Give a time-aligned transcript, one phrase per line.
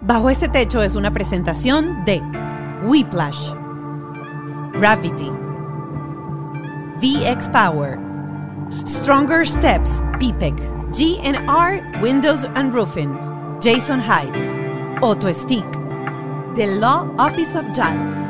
[0.00, 2.22] Bajo este techo es una presentación de
[2.84, 3.52] Whiplash,
[4.74, 5.30] Gravity,
[7.00, 7.98] VX Power,
[8.86, 10.54] Stronger Steps, PPEC,
[10.92, 13.12] GNR Windows and Roofing,
[13.60, 15.66] Jason Hyde, Auto Stick,
[16.54, 18.27] The Law Office of JAL.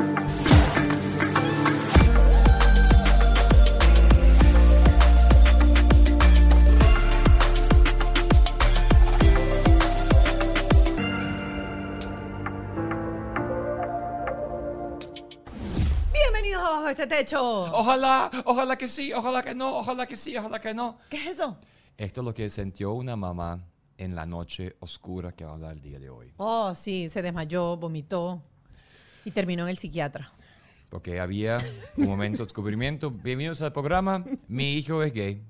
[17.09, 17.63] Techo.
[17.73, 20.97] Ojalá, ojalá que sí, ojalá que no, ojalá que sí, ojalá que no.
[21.09, 21.57] ¿Qué es eso?
[21.97, 23.65] Esto es lo que sintió una mamá
[23.97, 26.31] en la noche oscura que habla el día de hoy.
[26.37, 28.41] Oh, sí, se desmayó, vomitó
[29.25, 30.31] y terminó en el psiquiatra.
[30.89, 31.57] Porque había
[31.97, 33.11] un momento de descubrimiento.
[33.11, 34.23] Bienvenidos al programa.
[34.47, 35.43] Mi hijo es gay.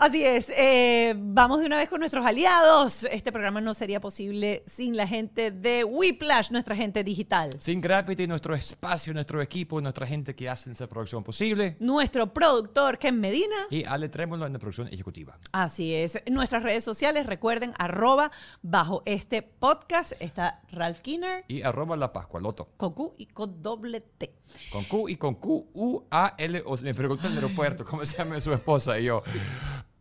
[0.00, 3.02] Así es, eh, vamos de una vez con nuestros aliados.
[3.10, 7.56] Este programa no sería posible sin la gente de Whiplash, nuestra gente digital.
[7.58, 11.76] Sin Gravity, nuestro espacio, nuestro equipo, nuestra gente que hace esa producción posible.
[11.80, 13.56] Nuestro productor, Ken Medina.
[13.70, 15.36] Y Ale Trémolo en la producción ejecutiva.
[15.50, 16.22] Así es.
[16.30, 18.30] Nuestras redes sociales, recuerden, arroba
[18.62, 22.68] bajo este podcast está Ralph Kinner, Y arroba la Pascualoto.
[22.76, 24.32] con Q y con doble T.
[24.70, 26.62] Con Q y con Q, U, A, L.
[26.66, 28.96] O, me preguntó en el aeropuerto cómo se llama su esposa.
[29.00, 29.24] Y yo,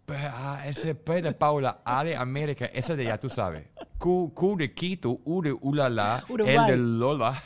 [0.08, 3.66] P, A, S, P de Paula, A de América, ese de ya tú sabes.
[3.98, 6.24] Q, Q de Quito, U de Ulala.
[6.30, 7.34] L de Lola.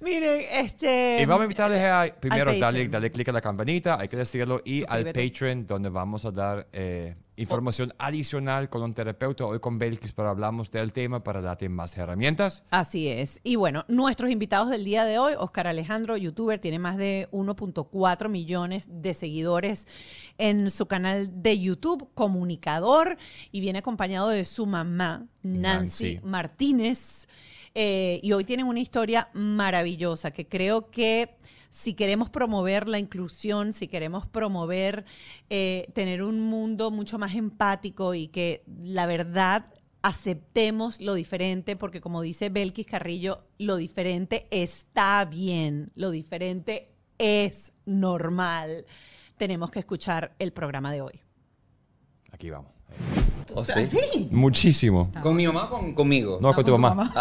[0.00, 1.18] Miren, este...
[1.20, 4.60] Y vamos a invitarles a, primero, darle, darle clic a la campanita, hay que decirlo,
[4.64, 5.06] y al.
[5.06, 9.44] Patreon, donde vamos a dar eh, información adicional con un terapeuta.
[9.44, 12.62] Hoy con Belkis, pero hablamos del tema para darte más herramientas.
[12.70, 13.40] Así es.
[13.42, 18.28] Y bueno, nuestros invitados del día de hoy, Oscar Alejandro, youtuber, tiene más de 1.4
[18.28, 19.88] millones de seguidores
[20.36, 23.18] en su canal de YouTube, comunicador,
[23.50, 26.20] y viene acompañado de su mamá, Nancy, Nancy.
[26.22, 27.28] Martínez.
[27.80, 31.36] Eh, y hoy tienen una historia maravillosa que creo que
[31.70, 35.04] si queremos promover la inclusión, si queremos promover
[35.48, 39.66] eh, tener un mundo mucho más empático y que la verdad
[40.02, 47.74] aceptemos lo diferente, porque como dice Belkis Carrillo, lo diferente está bien, lo diferente es
[47.86, 48.86] normal.
[49.36, 51.20] Tenemos que escuchar el programa de hoy.
[52.32, 52.72] Aquí vamos.
[53.54, 54.28] ¿Oh, sí?
[54.30, 55.10] Muchísimo.
[55.22, 56.38] ¿Con mi mamá o con- conmigo?
[56.40, 57.12] No, con tu mamá.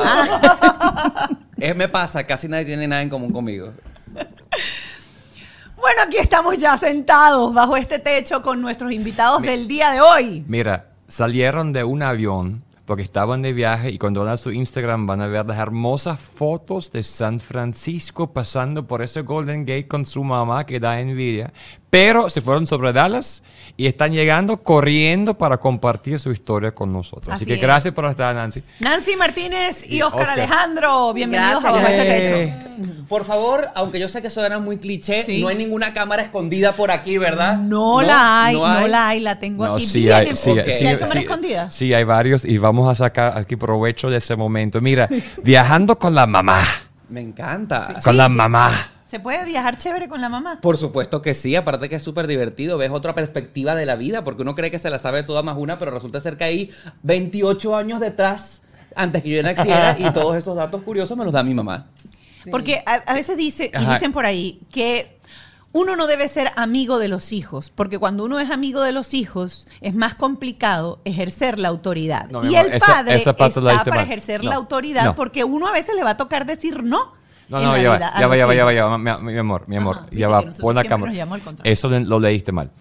[1.58, 3.72] Es, me pasa, casi nadie tiene nada en común conmigo.
[5.80, 10.44] Bueno, aquí estamos ya sentados bajo este techo con nuestros invitados del día de hoy.
[10.48, 15.06] Mira, salieron de un avión porque estaban de viaje y cuando van a su Instagram
[15.06, 20.06] van a ver las hermosas fotos de San Francisco pasando por ese Golden Gate con
[20.06, 21.54] su mamá que da envidia.
[21.92, 23.44] Pero se fueron sobre Dallas
[23.80, 27.28] y están llegando corriendo para compartir su historia con nosotros.
[27.28, 27.62] Así, Así que es.
[27.62, 28.64] gracias por estar, Nancy.
[28.80, 30.40] Nancy Martínez y, Y Oscar, Oscar.
[30.40, 31.84] Alejandro, bienvenidos a Gracias.
[31.84, 33.06] bajo este Eh, techo.
[33.08, 35.40] Por favor, aunque yo sé que suena muy cliché, Sí.
[35.42, 37.58] no hay ninguna cámara escondida por aquí, ¿verdad?
[37.60, 40.50] No, la hay, no, la hay, la tengo No, aquí sí bien hay, en- sí,
[40.50, 41.72] sí, ¿Ya hay cámara sí, escondida?
[41.72, 44.82] sí, hay varios y vamos a sacar aquí provecho de ese momento.
[44.82, 45.08] Mira,
[45.44, 46.62] viajando con la mamá.
[47.10, 47.94] Me encanta.
[48.04, 48.72] Con la mamá.
[49.08, 50.60] ¿Se puede viajar chévere con la mamá?
[50.62, 54.26] Por supuesto que sí, aparte que es súper divertido, ves otra perspectiva de la vida,
[54.26, 56.72] porque uno cree que se la sabe toda más una, pero resulta ser que hay
[57.04, 58.64] 28 años detrás
[58.96, 61.88] antes que yo naciera y todos esos datos curiosos me los da mi mamá.
[62.52, 65.18] Porque a, a veces dice, y dicen por ahí que
[65.72, 69.14] uno no debe ser amigo de los hijos, porque cuando uno es amigo de los
[69.14, 72.30] hijos es más complicado ejercer la autoridad.
[72.30, 74.00] No, y amor, el padre esa está para mal.
[74.04, 75.16] ejercer No, la autoridad no.
[75.16, 77.17] porque uno a veces le va a tocar decir no.
[77.50, 79.64] No, no, ya va, ya va, ya va, ya va, ya va, mi, mi amor,
[79.68, 81.14] mi amor, Ajá, ya va, pon la cámara.
[81.64, 82.72] Eso lo leíste mal.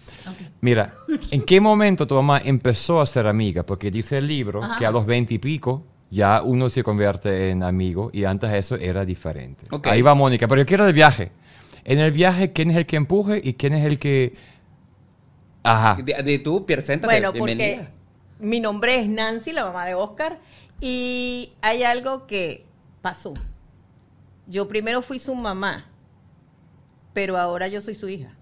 [0.61, 0.93] Mira,
[1.31, 3.63] ¿en qué momento tu mamá empezó a ser amiga?
[3.63, 7.63] Porque dice el libro que a los veinte y pico ya uno se convierte en
[7.63, 9.67] amigo y antes eso era diferente.
[9.83, 11.31] Ahí va Mónica, pero yo quiero el viaje.
[11.83, 14.35] En el viaje, ¿quién es el que empuje y quién es el que...
[15.63, 16.01] Ajá.
[16.01, 17.77] De, de tú, preséntate, Bueno, bienvenida.
[17.77, 20.39] porque mi nombre es Nancy, la mamá de Oscar,
[20.81, 22.65] y hay algo que
[23.01, 23.33] pasó.
[24.47, 25.85] Yo primero fui su mamá,
[27.13, 28.37] pero ahora yo soy su hija.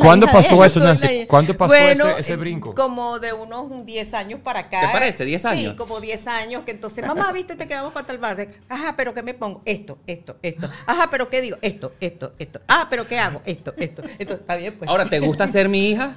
[0.00, 1.26] ¿Cuándo pasó eso, Nancy?
[1.26, 2.74] ¿Cuándo pasó Bueno, ese, ese eh, brinco?
[2.74, 4.80] Como de unos 10 años para acá.
[4.80, 5.24] ¿Te parece?
[5.24, 5.72] ¿10 años?
[5.72, 8.48] Sí, como 10 años, que entonces, mamá, viste, te quedamos para tal bar.
[8.68, 9.62] Ajá, pero ¿qué me pongo?
[9.64, 10.68] Esto, esto, esto.
[10.86, 11.58] Ajá, pero ¿qué digo?
[11.62, 12.60] Esto, esto, esto.
[12.66, 13.40] Ah, pero ¿qué hago?
[13.44, 14.34] Esto, esto, esto.
[14.34, 14.90] Está bien, pues.
[14.90, 16.16] Ahora, ¿te gusta ser mi hija?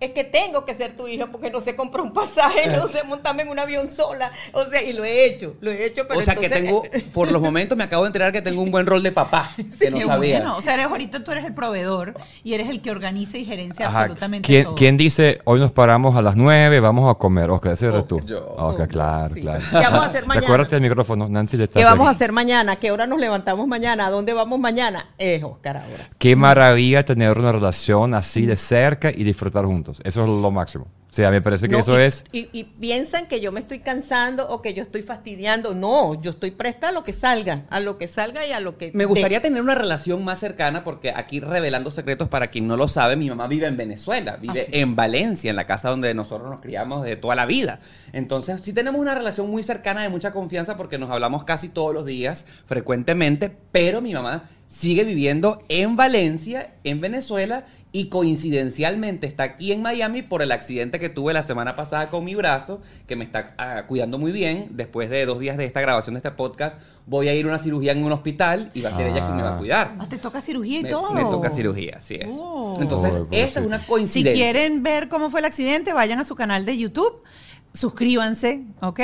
[0.00, 3.04] Es que tengo que ser tu hija porque no sé comprar un pasaje, no sé
[3.04, 4.30] montarme en un avión sola.
[4.52, 6.06] O sea, y lo he hecho, lo he hecho.
[6.08, 6.82] Pero o sea que tengo,
[7.14, 9.90] por los momentos me acabo de enterar que tengo un buen rol de papá, que
[9.90, 10.38] no sabía.
[10.38, 10.56] bueno.
[10.56, 13.88] O sea, eres, ahorita tú eres el proveedor y eres el que organiza y gerencia
[13.88, 14.00] Ajá.
[14.02, 14.74] absolutamente ¿Quién, todo.
[14.74, 17.50] quién dice, hoy nos paramos a las 9, vamos a comer?
[17.50, 18.20] Oscar, ese eres Oh, tú.
[18.26, 18.44] yo.
[18.58, 19.40] Ok, claro, Sí.
[19.40, 19.60] claro.
[19.70, 20.40] ¿Qué vamos a hacer mañana?
[20.46, 21.56] Recuérdate el micrófono, Nancy.
[21.56, 22.76] Le ¿Qué vamos a hacer mañana?
[22.76, 24.06] ¿Qué hora nos levantamos mañana?
[24.06, 25.08] ¿A dónde vamos mañana?
[25.18, 26.08] Es Oscar ahora.
[26.18, 29.83] Qué maravilla tener una relación así de cerca y disfrutar juntos.
[29.92, 30.86] Eso es lo máximo.
[31.10, 32.24] O sea, me parece que No, eso y, es...
[32.32, 35.72] Y, y piensan que yo me estoy cansando o que yo estoy fastidiando.
[35.72, 38.76] No, yo estoy presta a lo que salga, a lo que salga y a lo
[38.78, 38.90] que.
[38.94, 42.76] Me gustaría de- tener una relación más cercana porque aquí revelando secretos para quien no
[42.76, 44.70] lo sabe, mi mamá vive en Venezuela, vive Ah, sí.
[44.80, 47.78] en Valencia, en la casa donde nosotros nos criamos de toda la vida.
[48.12, 51.94] Entonces sí tenemos una relación muy cercana de mucha confianza porque nos hablamos casi todos
[51.94, 59.44] los días, frecuentemente, pero mi mamá sigue viviendo en Valencia, en Venezuela y coincidencialmente está
[59.44, 63.14] aquí en Miami por el accidente que tuve la semana pasada con mi brazo, que
[63.14, 64.68] me está ah, cuidando muy bien.
[64.70, 67.58] Después de dos días de esta grabación de este podcast, voy a ir a una
[67.60, 69.58] cirugía en un hospital y va a ser ella quien me va a Ah.
[69.58, 69.94] cuidar.
[70.00, 71.12] Ah, te toca cirugía y Me, todo.
[71.12, 72.26] me toca cirugía, así es.
[72.30, 72.76] Oh.
[72.80, 74.32] Entonces, Oh, esta es una Si coincidencia.
[74.44, 77.22] quieren ver cómo fue el accidente, vayan a su canal de YouTube.
[77.74, 79.00] Suscríbanse, ¿ok?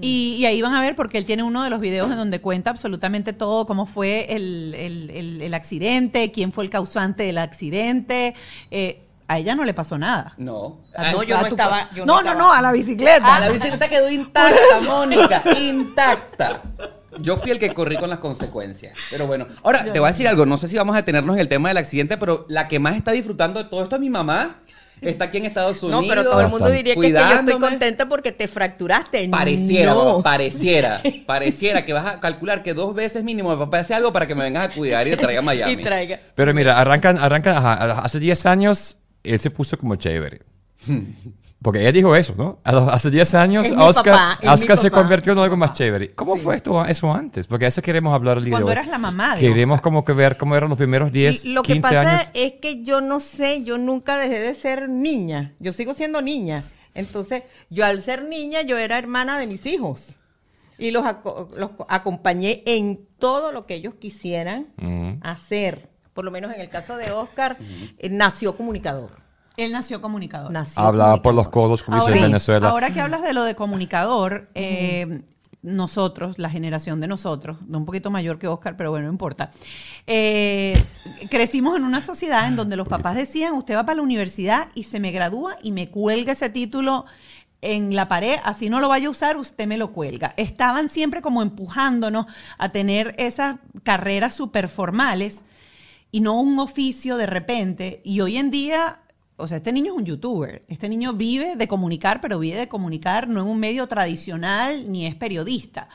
[0.00, 2.40] y, y ahí van a ver porque él tiene uno de los videos en donde
[2.40, 7.36] cuenta absolutamente todo, cómo fue el, el- el- el accidente, quién fue el causante del
[7.38, 8.34] accidente.
[8.70, 10.32] Eh, a ella no le pasó nada.
[10.38, 10.78] No.
[10.96, 12.38] Ah, no, yo A no estaba- yo no, no no, estaba.
[12.38, 13.36] no, a la bicicleta.
[13.36, 16.62] Ah, la bicicleta quedó intacta, Mónica, intacta.
[17.20, 18.96] Yo fui el que corrí con las consecuencias.
[19.10, 20.46] Pero bueno, ahora te voy a decir algo.
[20.46, 22.94] No sé si vamos a detenernos en el tema del accidente, pero la que más
[22.96, 24.56] está disfrutando de todo esto es mi mamá.
[25.00, 26.06] Está aquí en Estados No, Unidos.
[26.08, 29.28] pero todo el mundo diría que, es que yo estoy contenta porque te fracturaste.
[29.28, 30.22] Pareciera, no.
[30.22, 34.26] pareciera, pareciera que vas a calcular que dos veces mínimo mi papá hace algo para
[34.26, 35.72] que me vengas a cuidar y te traiga a Miami.
[35.72, 36.18] Y traiga.
[36.34, 40.40] Pero mira, arrancan, arrancan, ajá, hace 10 años él se puso como chévere.
[41.62, 42.60] Porque ella dijo eso, ¿no?
[42.64, 46.14] Hace 10 años Oscar, papá, Oscar se convirtió en algo más chévere.
[46.14, 47.46] ¿Cómo fue esto, eso antes?
[47.46, 48.78] Porque eso queremos hablar el día Cuando de hoy.
[48.78, 51.62] eras la mamá de Queremos como que ver cómo eran los primeros 10, Y lo
[51.62, 52.30] que 15 pasa años.
[52.34, 55.54] es que yo no sé, yo nunca dejé de ser niña.
[55.58, 56.62] Yo sigo siendo niña.
[56.94, 60.16] Entonces, yo al ser niña, yo era hermana de mis hijos.
[60.78, 65.18] Y los, aco- los co- acompañé en todo lo que ellos quisieran Ujú.
[65.22, 65.88] hacer.
[66.12, 67.56] Por lo menos en el caso de Oscar,
[67.98, 69.24] eh, nació comunicador.
[69.56, 70.50] Él nació comunicador.
[70.52, 72.24] Nació Hablaba por los codos, como Ahora, dice Sí.
[72.30, 72.68] Venezuela.
[72.68, 75.22] ahora que hablas de lo de comunicador, eh,
[75.62, 79.50] nosotros, la generación de nosotros, no un poquito mayor que Oscar, pero bueno, no importa,
[80.06, 80.80] eh,
[81.30, 84.84] crecimos en una sociedad en donde los papás decían, usted va para la universidad y
[84.84, 87.04] se me gradúa y me cuelga ese título
[87.62, 90.34] en la pared, así no lo vaya a usar, usted me lo cuelga.
[90.36, 92.26] Estaban siempre como empujándonos
[92.58, 95.44] a tener esas carreras súper formales
[96.12, 98.02] y no un oficio de repente.
[98.04, 99.00] Y hoy en día,
[99.36, 100.62] o sea, este niño es un youtuber.
[100.68, 105.06] Este niño vive de comunicar, pero vive de comunicar no en un medio tradicional ni
[105.06, 105.88] es periodista.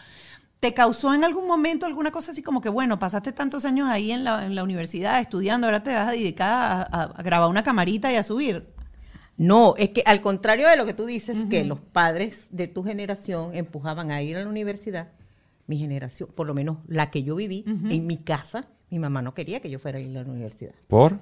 [0.60, 4.12] ¿Te causó en algún momento alguna cosa así como que, bueno, pasaste tantos años ahí
[4.12, 7.50] en la, en la universidad estudiando, ahora te vas a dedicar a, a- a grabar
[7.50, 8.68] una camarita y a subir?
[9.38, 12.84] No, es que al contrario de lo que tú dices, que los padres de tu
[12.84, 15.08] generación empujaban a ir a la universidad,
[15.66, 19.34] mi generación, por lo menos la que yo viví, en mi casa, mi mamá no
[19.34, 20.74] quería que yo fuera a ir a la universidad.
[20.88, 21.20] ¿Por?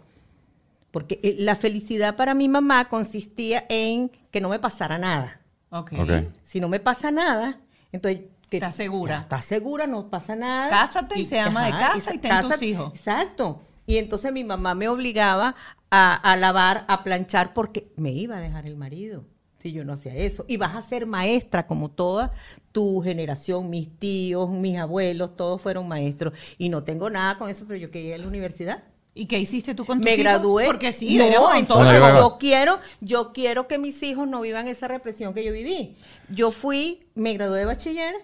[0.91, 5.41] Porque eh, la felicidad para mi mamá consistía en que no me pasara nada.
[5.69, 5.93] Ok.
[5.99, 6.11] Ok.
[6.43, 7.59] Si no me pasa nada,
[7.91, 8.23] entonces...
[8.49, 9.15] Que, Estás segura.
[9.15, 10.71] Ya, Estás segura, no pasa nada.
[10.71, 12.91] Cásate y se ama de casa y ten tus hijos.
[12.95, 13.61] Exacto.
[13.85, 15.55] Y entonces mi mamá me obligaba
[15.91, 19.23] a, a lavar, a planchar, porque me iba a dejar el marido
[19.59, 20.45] si yo no hacía eso.
[20.47, 22.31] Y vas a ser maestra como toda
[22.71, 26.33] tu generación, mis tíos, mis abuelos, todos fueron maestros.
[26.57, 28.83] Y no tengo nada con eso, pero yo quería ir a la universidad.
[29.15, 30.23] ¿Y qué hiciste tú con tus Me hijos?
[30.23, 30.65] gradué.
[30.65, 35.33] Porque sí, no, entonces yo quiero, yo quiero que mis hijos no vivan esa represión
[35.33, 35.97] que yo viví.
[36.29, 38.15] Yo fui, me gradué de bachiller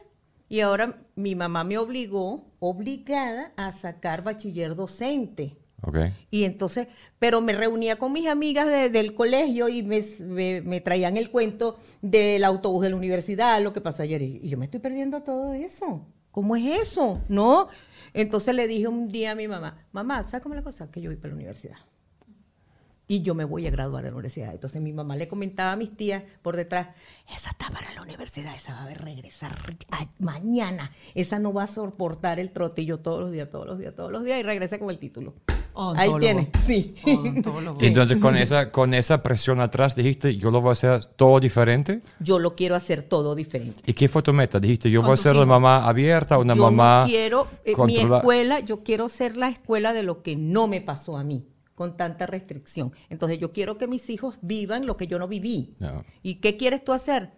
[0.48, 5.58] y ahora mi mamá me obligó, obligada, a sacar bachiller docente.
[5.82, 5.98] Ok.
[6.32, 6.88] Y entonces,
[7.20, 11.30] pero me reunía con mis amigas de- del colegio y me, me- me traían el
[11.30, 14.22] cuento del autobús de la universidad, lo que pasó ayer.
[14.22, 16.08] Y, y yo me estoy perdiendo todo eso.
[16.36, 17.22] ¿Cómo es eso?
[17.30, 17.68] ¿No?
[18.14, 20.86] Entonces le dije un día a mi mamá, mamá, ¿sabes cómo es la cosa?
[20.86, 21.78] Que yo voy para la universidad.
[23.08, 24.52] Y yo me voy a graduar de la universidad.
[24.52, 26.90] Entonces mi mamá le comentaba a mis tías por detrás,
[27.34, 29.58] esa está para la universidad, esa va a regresar
[30.20, 30.92] mañana.
[31.14, 32.86] Esa no va a soportar el trote.
[32.98, 35.36] Todos los días, todos los días, todos los días, y regresé con el título.
[35.78, 36.20] Ahí Odontólogo.
[36.20, 36.96] tienes, sí.
[37.06, 37.80] Odontólogo.
[37.82, 41.40] Y entonces con esa, con esa presión atrás dijiste, yo lo voy a hacer todo
[41.40, 42.02] diferente.
[42.20, 43.82] Yo lo quiero hacer todo diferente.
[43.86, 44.60] ¿Y qué fue tu meta?
[44.60, 47.98] Dijiste, yo voy a ser una mamá abierta, una yo mamá no quiero, eh, mi
[47.98, 51.48] escuela, yo quiero ser la escuela de lo que no me pasó a mí.
[51.76, 52.94] con tanta restricción.
[53.10, 55.76] Entonces yo quiero que mis hijos vivan lo que yo no viví.
[56.24, 57.34] ¿Y qué quieres tú hacer?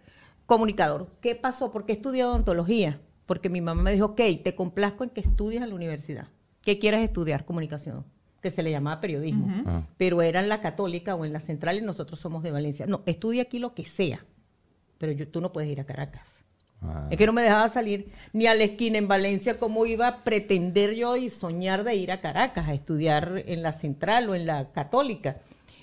[0.46, 1.10] Comunicador.
[1.20, 1.72] ¿Qué pasó?
[1.72, 3.00] ¿Por qué estudié odontología?
[3.26, 6.28] Porque mi mamá me dijo, ok, te complazco en que estudies en la universidad.
[6.62, 7.44] ¿Qué quieres estudiar?
[7.44, 8.06] Comunicación,
[8.42, 9.46] que se le llamaba periodismo.
[9.66, 9.82] Ah.
[9.96, 12.86] Pero era en la católica o en la central y nosotros somos de Valencia.
[12.86, 14.24] No, estudia aquí lo que sea,
[14.98, 16.44] pero yo, tú no puedes ir a Caracas.
[16.80, 17.08] Ah.
[17.10, 20.22] Es que no me dejaba salir ni a la esquina en Valencia, ¿cómo iba a
[20.24, 24.46] pretender yo y soñar de ir a Caracas a estudiar en la central o en
[24.46, 25.38] la católica?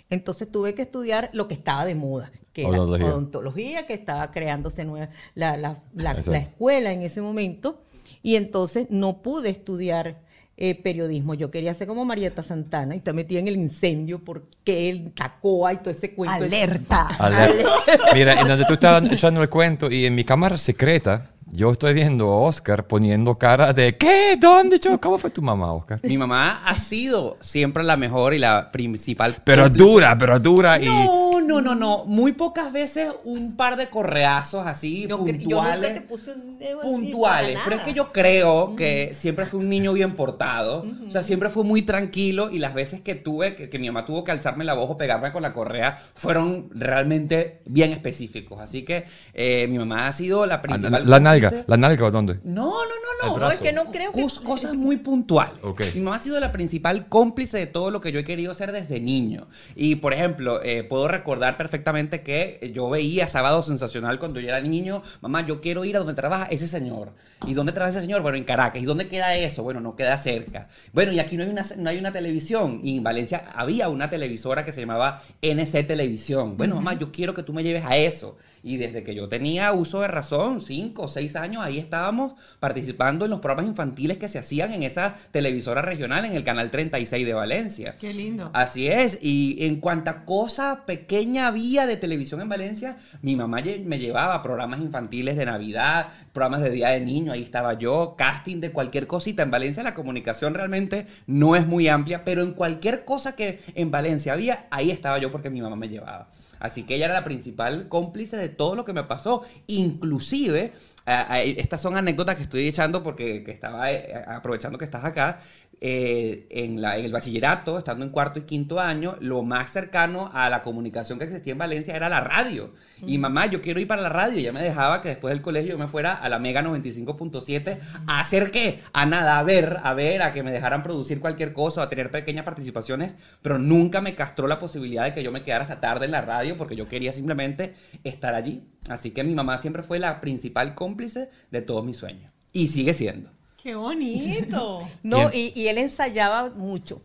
[0.10, 3.08] Entonces tuve que estudiar lo que estaba de moda, que era Odontología.
[3.08, 7.82] odontología, que estaba creándose nueva, la, la- la escuela en ese momento,
[8.22, 10.22] y entonces no pude estudiar
[10.58, 11.34] eh, periodismo.
[11.34, 15.74] Yo quería ser como Marieta Santana y está metida en el incendio porque el Tacoa
[15.74, 16.46] y todo ese cuento.
[16.46, 17.08] Alerta.
[17.20, 17.66] Ale-
[18.14, 21.94] Mira, en donde tú estabas echando el cuento y en mi cámara secreta, yo estoy
[21.94, 24.36] viendo a Oscar poniendo cara de ¿qué?
[24.40, 24.80] ¿Dónde?
[24.80, 25.00] Yo?
[25.00, 26.00] ¿Cómo fue tu mamá, Oscar?
[26.04, 29.38] Mi mamá ha sido siempre la mejor y la principal.
[29.44, 30.86] Pero dura, pero dura y...
[30.86, 32.06] No, no, no, no.
[32.06, 35.94] Muy pocas veces un par de correazos así Yo cre- yo nunca puntuales.
[35.94, 37.54] te puse un dedo así puntuales.
[37.58, 40.86] para Pero es que yo creo que siempre fui un niño bien portado.
[41.08, 42.50] O sea, siempre fue muy tranquilo.
[42.52, 44.98] Y las veces que tuve, que, que mi mamá tuvo que alzarme la voz o
[44.98, 48.60] pegarme con la correa, fueron realmente bien específicos.
[48.60, 50.92] Así que eh, mi mamá ha sido la Ah, principal.
[50.92, 51.64] La, la nalga.
[51.68, 52.40] ¿la nalga o dónde?
[52.44, 53.52] No, no, no, no.
[53.52, 54.22] es que no creo que...
[54.24, 55.56] Cos- cosas muy puntuales.
[55.64, 55.82] Ok.
[55.96, 58.72] Mi mamá ha sido la principal cómplice de todo lo que yo he querido ser
[58.72, 59.48] desde niño.
[59.76, 64.62] Y, por ejemplo, eh, puedo recordar perfectamente que yo veía Sábado Sensacional cuando yo era
[64.62, 65.02] niño.
[65.22, 67.12] Mamá, yo quiero ir a donde trabaja ese señor.
[67.48, 68.22] ¿Y dónde trabaja ese señor?
[68.22, 68.82] Bueno, en Caracas.
[68.82, 69.64] ¿Y dónde queda eso?
[69.64, 70.68] Bueno, no queda cerca.
[70.94, 72.80] Bueno, y aquí no hay una, no hay una televisión.
[72.84, 76.58] Y en Valencia había una televisora que se llamaba NC Televisión.
[76.58, 78.38] Bueno, mamá, yo quiero que tú me lleves a eso.
[78.66, 83.26] Y desde que yo tenía uso de razón, cinco o seis años, ahí estábamos participando
[83.26, 87.28] en los programas infantiles que se hacían en esa televisora regional, en el canal 36
[87.28, 87.96] de Valencia.
[88.00, 88.50] Qué lindo.
[88.54, 94.00] Así es, y en cuanta cosa pequeña había de televisión en Valencia, mi mamá me
[94.00, 98.72] llevaba programas infantiles de Navidad, programas de Día de Niño, ahí estaba yo, casting de
[98.72, 99.44] cualquier cosita.
[99.44, 103.92] En Valencia la comunicación realmente no es muy amplia, pero en cualquier cosa que en
[103.92, 106.30] Valencia había, ahí estaba yo porque mi mamá me llevaba.
[106.66, 109.44] Así que ella era la principal cómplice de todo lo que me pasó.
[109.68, 110.74] Inclusive,
[111.06, 115.40] estas son anécdotas que estoy echando porque que estaba eh, aprovechando que estás acá.
[115.82, 120.30] Eh, en, la- en el bachillerato, estando en cuarto y quinto año, lo más cercano
[120.34, 122.74] a la comunicación que existía en Valencia era la radio.
[123.06, 124.38] Y mamá, yo quiero ir para la radio.
[124.38, 127.78] Y ella me dejaba que después del colegio yo me fuera a la Mega 95.7
[128.08, 128.80] a hacer qué?
[128.94, 132.10] A nada, a ver, a ver, a que me dejaran producir cualquier cosa, a tener
[132.10, 136.06] pequeñas participaciones, pero nunca me castró la posibilidad de que yo me quedara hasta tarde
[136.06, 138.64] en la radio porque yo quería simplemente estar allí.
[138.90, 142.32] Así que mi mamá siempre fue la principal cómplice de todos mis sueños.
[142.54, 143.30] Y sigue siendo.
[143.66, 144.88] Qué bonito.
[145.02, 147.02] No, y él ensayaba mucho.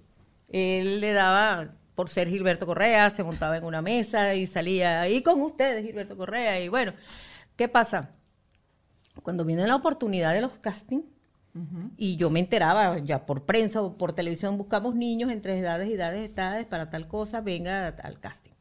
[0.48, 5.22] Él le daba, por ser Gilberto Correa, se montaba en una mesa y salía ahí
[5.22, 6.60] con ustedes, Gilberto Correa.
[6.60, 6.92] Y bueno,
[7.56, 8.10] ¿qué pasa?
[9.22, 11.06] Cuando viene la oportunidad de los castings,
[11.96, 15.94] y yo me enteraba ya por prensa o por televisión, buscamos niños entre edades y
[15.94, 18.52] edades, edades para tal cosa, venga al casting.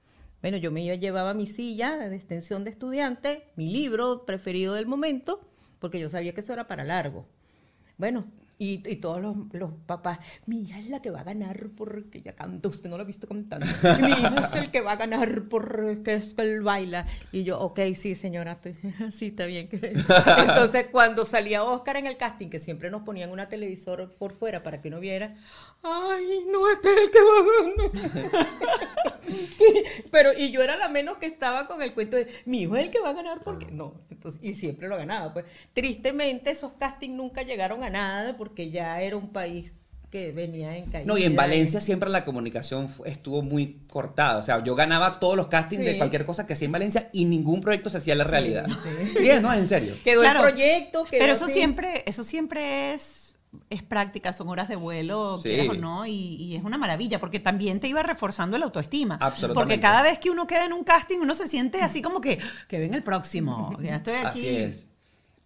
[0.41, 5.41] Bueno, yo me llevaba mi silla de extensión de estudiante, mi libro preferido del momento,
[5.79, 7.27] porque yo sabía que eso era para largo.
[7.99, 8.23] Bueno,
[8.61, 12.17] y, y todos los, los papás, mi hija es la que va a ganar porque
[12.17, 13.65] ella canta, usted no la ha visto cantando.
[13.65, 17.07] Y mi hija es el que va a ganar porque es que él baila.
[17.31, 18.75] Y yo, ok, sí, señora, estoy,
[19.17, 19.69] sí, está bien.
[19.71, 24.61] Entonces, cuando salía Oscar en el casting, que siempre nos ponían una televisor por fuera
[24.61, 25.37] para que no viera,
[25.81, 28.89] ay, no, este es el que va a ganar.
[30.11, 32.87] Pero, y yo era la menos que estaba con el cuento de, mi hijo es
[32.87, 34.01] el que va a ganar porque no.
[34.09, 35.31] Entonces, y siempre lo ganaba.
[35.31, 39.73] Pues tristemente esos castings nunca llegaron a nada porque ya era un país
[40.09, 41.05] que venía en caída.
[41.05, 44.39] No, y en Valencia siempre la comunicación estuvo muy cortada.
[44.39, 45.97] O sea, yo ganaba todos los castings de Sí.
[45.99, 48.65] cualquier cosa que hacía en Valencia y ningún proyecto se hacía la realidad.
[49.17, 49.95] Sí, no, en serio.
[50.03, 51.03] Quedó Claro, el proyecto.
[51.05, 51.53] quedó Pero eso así.
[51.53, 53.37] siempre, eso siempre es,
[53.69, 55.49] es práctica, son horas de vuelo, Sí.
[55.49, 59.19] quieras o no, y, y es una maravilla, porque también te iba reforzando la autoestima.
[59.21, 59.53] Absolutamente.
[59.53, 62.39] Porque cada vez que uno queda en un casting, uno se siente así como que,
[62.67, 64.39] que ven el próximo, ya estoy aquí.
[64.39, 64.85] Así es.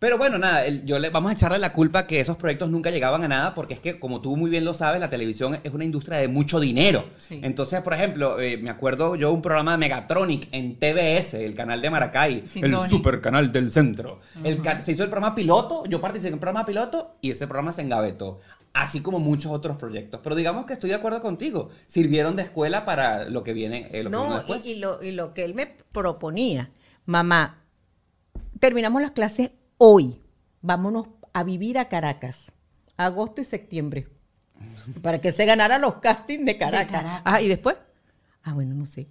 [0.04, 2.92] Pero bueno, nada, el- yo le, vamos a echarle la culpa que esos proyectos nunca
[2.92, 5.74] llegaban a nada, porque es que, como tú muy bien lo sabes, la televisión es
[5.74, 7.06] una industria de mucho dinero.
[7.22, 7.40] Sí.
[7.42, 11.82] Entonces, por ejemplo, eh, me acuerdo yo un programa de Megatronic en TBS, el canal
[11.82, 12.90] de Maracay, Sin el Tony.
[12.90, 14.20] super canal del centro.
[14.44, 17.72] El se hizo el programa piloto, yo participé en el programa piloto y ese programa
[17.72, 18.42] se engavetó.
[18.74, 20.20] Así como muchos otros proyectos.
[20.22, 21.70] Pero digamos que estoy de acuerdo contigo.
[21.88, 24.66] Sirvieron de escuela para lo que viene, eh, lo que vino No, después.
[24.66, 26.72] y, y lo, y lo que él me proponía,
[27.06, 27.62] mamá,
[28.60, 29.52] terminamos las clases
[29.86, 30.22] hoy,
[30.62, 32.54] vámonos a vivir a Caracas,
[32.96, 34.08] agosto y septiembre.
[35.02, 37.02] para que se ganara los castings de Caracas.
[37.02, 37.22] Caracas.
[37.26, 37.76] Ah, y después,
[38.44, 39.10] ah, bueno, no sé.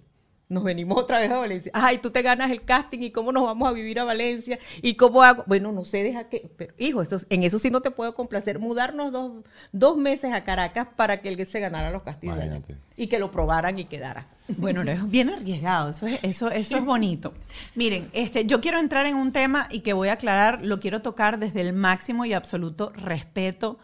[0.53, 1.71] Nos venimos otra vez a Valencia.
[1.73, 4.93] Ay, tú te ganas el casting y cómo nos vamos a vivir a Valencia y
[4.93, 5.43] cómo hago.
[5.47, 6.47] Bueno, no sé, deja que.
[6.55, 8.59] Pero, hijo, eso, en eso sí no te puedo complacer.
[8.59, 12.03] Mudarnos dos, dos meses a Caracas para que él se ganara los.
[12.21, 12.77] Imagínate.
[12.95, 14.27] y que lo probaran y quedara.
[14.47, 17.33] Bueno, no, es bien arriesgado, eso es, eso, eso es bonito.
[17.73, 21.01] Miren, este, yo quiero entrar en un tema y que voy a aclarar, lo quiero
[21.01, 23.79] tocar desde el máximo y absoluto respeto,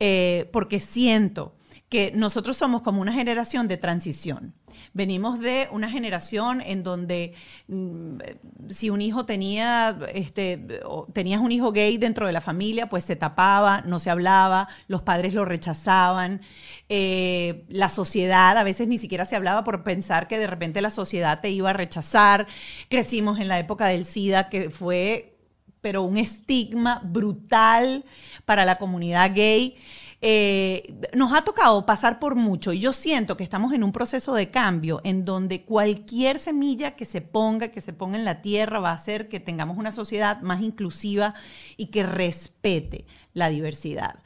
[0.00, 1.52] eh, porque siento
[1.88, 4.54] que nosotros somos como una generación de transición.
[4.92, 7.34] Venimos de una generación en donde
[7.66, 8.18] mm,
[8.68, 10.66] si un hijo tenía, este,
[11.14, 15.02] tenías un hijo gay dentro de la familia, pues se tapaba, no se hablaba, los
[15.02, 16.42] padres lo rechazaban,
[16.90, 20.90] eh, la sociedad, a veces ni siquiera se hablaba por pensar que de repente la
[20.90, 22.46] sociedad te iba a rechazar.
[22.90, 25.38] Crecimos en la época del SIDA, que fue,
[25.80, 28.04] pero un estigma brutal
[28.44, 29.76] para la comunidad gay.
[30.20, 34.34] Eh, nos ha tocado pasar por mucho y yo siento que estamos en un proceso
[34.34, 38.80] de cambio en donde cualquier semilla que se ponga, que se ponga en la tierra,
[38.80, 41.34] va a hacer que tengamos una sociedad más inclusiva
[41.76, 44.16] y que respete la diversidad.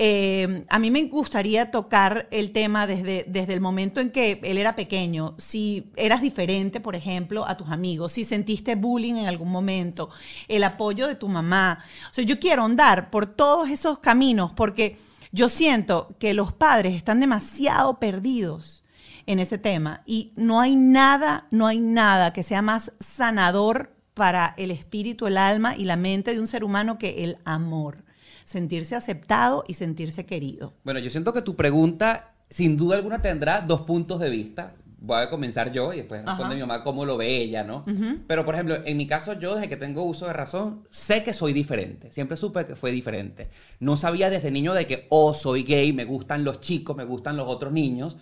[0.00, 4.56] Eh, a mí me gustaría tocar el tema desde, desde el momento en que él
[4.56, 5.34] era pequeño.
[5.38, 10.08] Si eras diferente, por ejemplo, a tus amigos, si sentiste bullying en algún momento,
[10.46, 11.84] el apoyo de tu mamá.
[12.10, 14.96] O sea, yo quiero andar por todos esos caminos porque
[15.32, 18.84] yo siento que los padres están demasiado perdidos
[19.26, 24.54] en ese tema y no hay nada, no hay nada que sea más sanador para
[24.56, 28.04] el espíritu, el alma y la mente de un ser humano que el amor
[28.48, 30.72] sentirse aceptado y sentirse querido.
[30.82, 34.74] Bueno, yo siento que tu pregunta, sin duda alguna, tendrá dos puntos de vista.
[35.00, 36.54] Voy a comenzar yo y después responde Ajá.
[36.54, 37.84] mi mamá cómo lo ve ella, ¿no?
[38.26, 41.32] Pero, por ejemplo, en mi caso, yo desde que tengo uso de razón, sé que
[41.32, 42.10] soy diferente.
[42.10, 43.48] Siempre supe que fue diferente.
[43.78, 47.36] No sabía desde niño de que, oh, soy gay, me gustan los chicos, me gustan
[47.36, 48.16] los otros niños.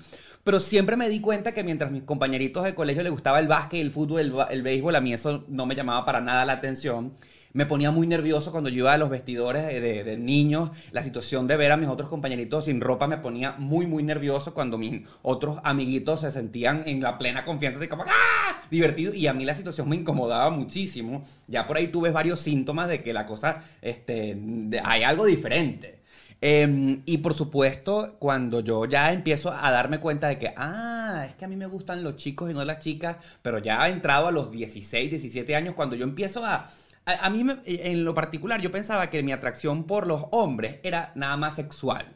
[0.44, 3.80] Pero siempre me di cuenta que mientras mis compañeritos de colegio les gustaba el básquet,
[3.80, 7.14] el fútbol, el, el béisbol, a mí eso no me llamaba para nada la atención.
[7.56, 10.72] Me ponía muy nervioso cuando yo iba a los vestidores de, niños.
[10.92, 14.52] La situación de ver a mis otros compañeritos sin ropa me ponía muy, muy nervioso
[14.52, 18.60] cuando mis otros amiguitos se sentían en la plena confianza, así como ¡ah!
[18.70, 19.14] divertido.
[19.14, 21.22] Y a mí la situación me incomodaba muchísimo.
[21.46, 24.38] Ya por ahí tú ves varios síntomas de que la cosa, este,
[24.84, 26.00] hay algo diferente.
[26.42, 31.34] Em, y por supuesto, cuando yo ya empiezo a darme cuenta de que, ah, es
[31.36, 34.28] que a mí me gustan los chicos y no las chicas, pero ya he entrado
[34.28, 36.66] a los 16, 17 años, cuando yo empiezo a...
[37.06, 41.12] A, mí, me- en lo particular, yo pensaba que mi atracción por los hombres era
[41.14, 42.06] nada más sexual.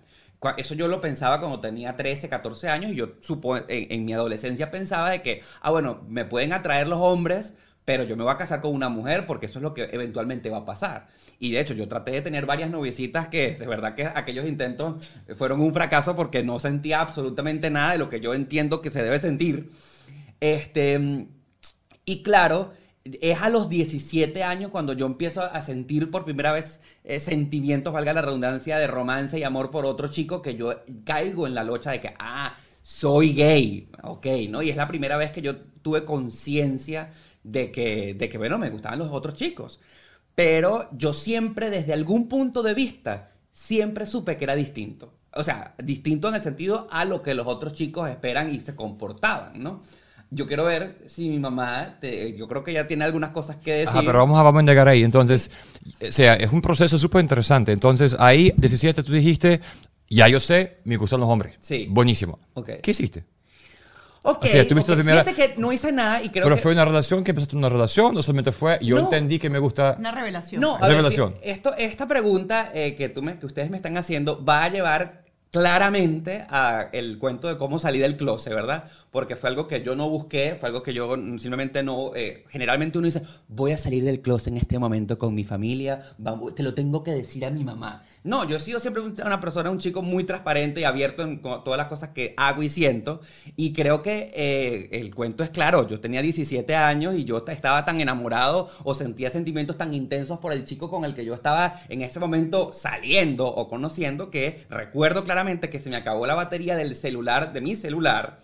[0.56, 4.12] Eso yo lo pensaba cuando tenía 13, 14 años y yo supo, en, en mi
[4.14, 8.32] adolescencia pensaba de que, ah, bueno, me pueden atraer los hombres, pero yo me voy
[8.32, 11.08] a casar con una mujer porque eso es lo que eventualmente va a pasar.
[11.38, 15.06] Y de hecho, yo traté de tener varias noviecitas que de verdad que aquellos intentos
[15.36, 19.02] fueron un fracaso porque no sentía absolutamente nada de lo que yo entiendo que se
[19.02, 19.70] debe sentir.
[20.40, 21.28] Este,
[22.04, 22.72] y claro,
[23.04, 27.92] es a los 17 años cuando yo empiezo a sentir por primera vez eh, sentimientos,
[27.92, 31.64] valga la redundancia, de romance y amor por otro chico que yo caigo en la
[31.64, 34.62] locha de que, ah, soy gay, ok, ¿no?
[34.62, 37.10] Y es la primera vez que yo tuve conciencia
[37.42, 39.80] de que, de que, bueno, me gustaban los otros chicos.
[40.34, 45.12] Pero yo siempre, desde algún punto de vista, siempre supe que era distinto.
[45.32, 48.74] O sea, distinto en el sentido a lo que los otros chicos esperan y se
[48.74, 49.82] comportaban, ¿no?
[50.32, 53.72] Yo quiero ver si mi mamá, te- yo creo que ya tiene algunas cosas que
[53.72, 53.88] decir.
[53.88, 55.02] Ajá, pero vamos a, vamos a llegar ahí.
[55.02, 55.50] Entonces,
[56.00, 57.72] o sea, es un proceso súper interesante.
[57.72, 59.60] Entonces, ahí, 17, tú dijiste,
[60.08, 61.56] ya yo sé, me gustan los hombres.
[61.60, 61.88] Sí.
[61.90, 62.38] Buenísimo.
[62.54, 62.70] Ok.
[62.80, 63.24] ¿Qué hiciste?
[64.22, 66.56] Ok, O sea, tuviste ok, la primera- Fíjate que no hice nada y creo ¿Pero
[66.56, 66.62] que...
[66.62, 69.04] fue una relación que empezaste una relación o solamente fue, yo No.
[69.04, 69.96] entendí que me gusta...
[69.98, 70.60] Una revelación.
[70.60, 71.34] No, a ver, Revelación.
[71.42, 75.24] esto, esta pregunta eh, que, tú me, que ustedes me están haciendo va a llevar
[75.50, 78.84] claramente a el cuento de cómo salí del closet, ¿verdad?
[79.10, 82.12] Porque fue algo que yo no busqué, fue algo que yo simplemente no...
[82.14, 86.14] eh, generalmente uno dice, voy a salir del closet en este momento con mi familia,
[86.54, 88.04] te lo tengo que decir a mi mamá.
[88.22, 91.40] No, yo he sido siempre un- una persona, un chico muy transparente y abierto en
[91.42, 93.20] todas las cosas que hago y siento.
[93.56, 95.88] Y creo que eh, el cuento es claro.
[95.88, 100.52] Yo tenía 17 años y yo estaba tan enamorado o sentía sentimientos tan intensos por
[100.52, 105.24] el chico con el que yo estaba en ese momento saliendo o conociendo que recuerdo
[105.24, 105.39] claramente
[105.70, 108.38] que se me acabó la batería del celular, de mi celular.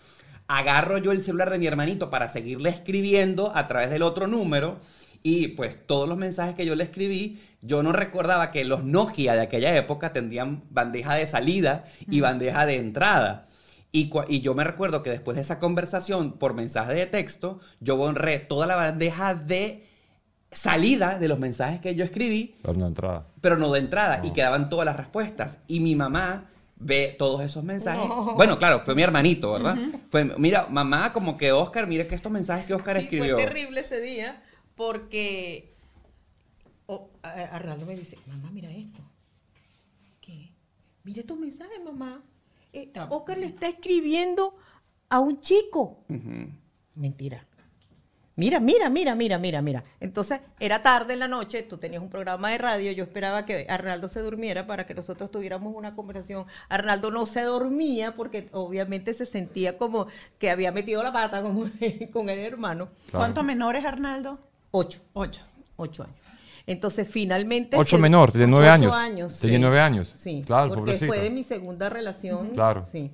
[0.48, 4.78] Agarro yo el celular de mi hermanito para seguirle escribiendo a través del otro número.
[5.22, 9.34] Y pues todos los mensajes que yo le escribí, yo no recordaba que los Nokia
[9.34, 13.46] de aquella época tendrían bandeja de salida y bandeja de entrada.
[13.90, 17.96] Y, y yo me recuerdo que después de esa conversación por mensaje de texto, yo
[17.96, 19.84] borré toda la bandeja de
[20.52, 23.26] salida de los mensajes que yo escribí Pero no entrada.
[23.40, 25.58] pero no de entrada, y quedaban todas las respuestas.
[25.66, 26.44] Y mi mamá
[26.76, 28.08] ve todos esos mensajes.
[28.36, 29.76] Bueno, claro, fue mi hermanito, ¿verdad?
[30.10, 33.36] Fue, mira, mamá, como que Oscar, mira que estos mensajes que Oscar Sí, escribió.
[33.36, 34.42] Fue terrible ese día
[34.74, 35.74] porque
[36.86, 39.00] oh, Arnaldo me dice, mamá, mira esto.
[40.20, 40.52] ¿Qué?
[41.04, 42.22] Mira estos mensajes, mamá.
[42.72, 44.56] Eh, Oscar le está escribiendo
[45.08, 46.04] a un chico.
[46.94, 47.46] Mentira.
[48.38, 49.84] Mira, mira, mira, mira, mira, mira.
[49.98, 53.66] Entonces, era tarde en la noche, tú tenías un programa de radio, yo esperaba que
[53.68, 56.44] Arnaldo se durmiera para que nosotros tuviéramos una conversación.
[56.68, 60.06] Arnaldo no se dormía porque obviamente se sentía como
[60.38, 61.70] que había metido la pata como
[62.12, 62.88] con el hermano.
[63.10, 64.38] ¿Cuántos menores, Arnaldo?
[64.70, 65.40] Ocho, Ocho.
[65.76, 66.16] ocho años.
[66.66, 67.76] Entonces, finalmente...
[67.78, 69.38] Ocho se- menor, tenía nueve ocho años.
[69.40, 70.12] Tenía nueve años.
[70.14, 71.06] Sí, Claro, porque pobrecita.
[71.06, 72.50] fue de mi segunda relación.
[72.50, 72.84] Claro.
[72.92, 73.12] Sí.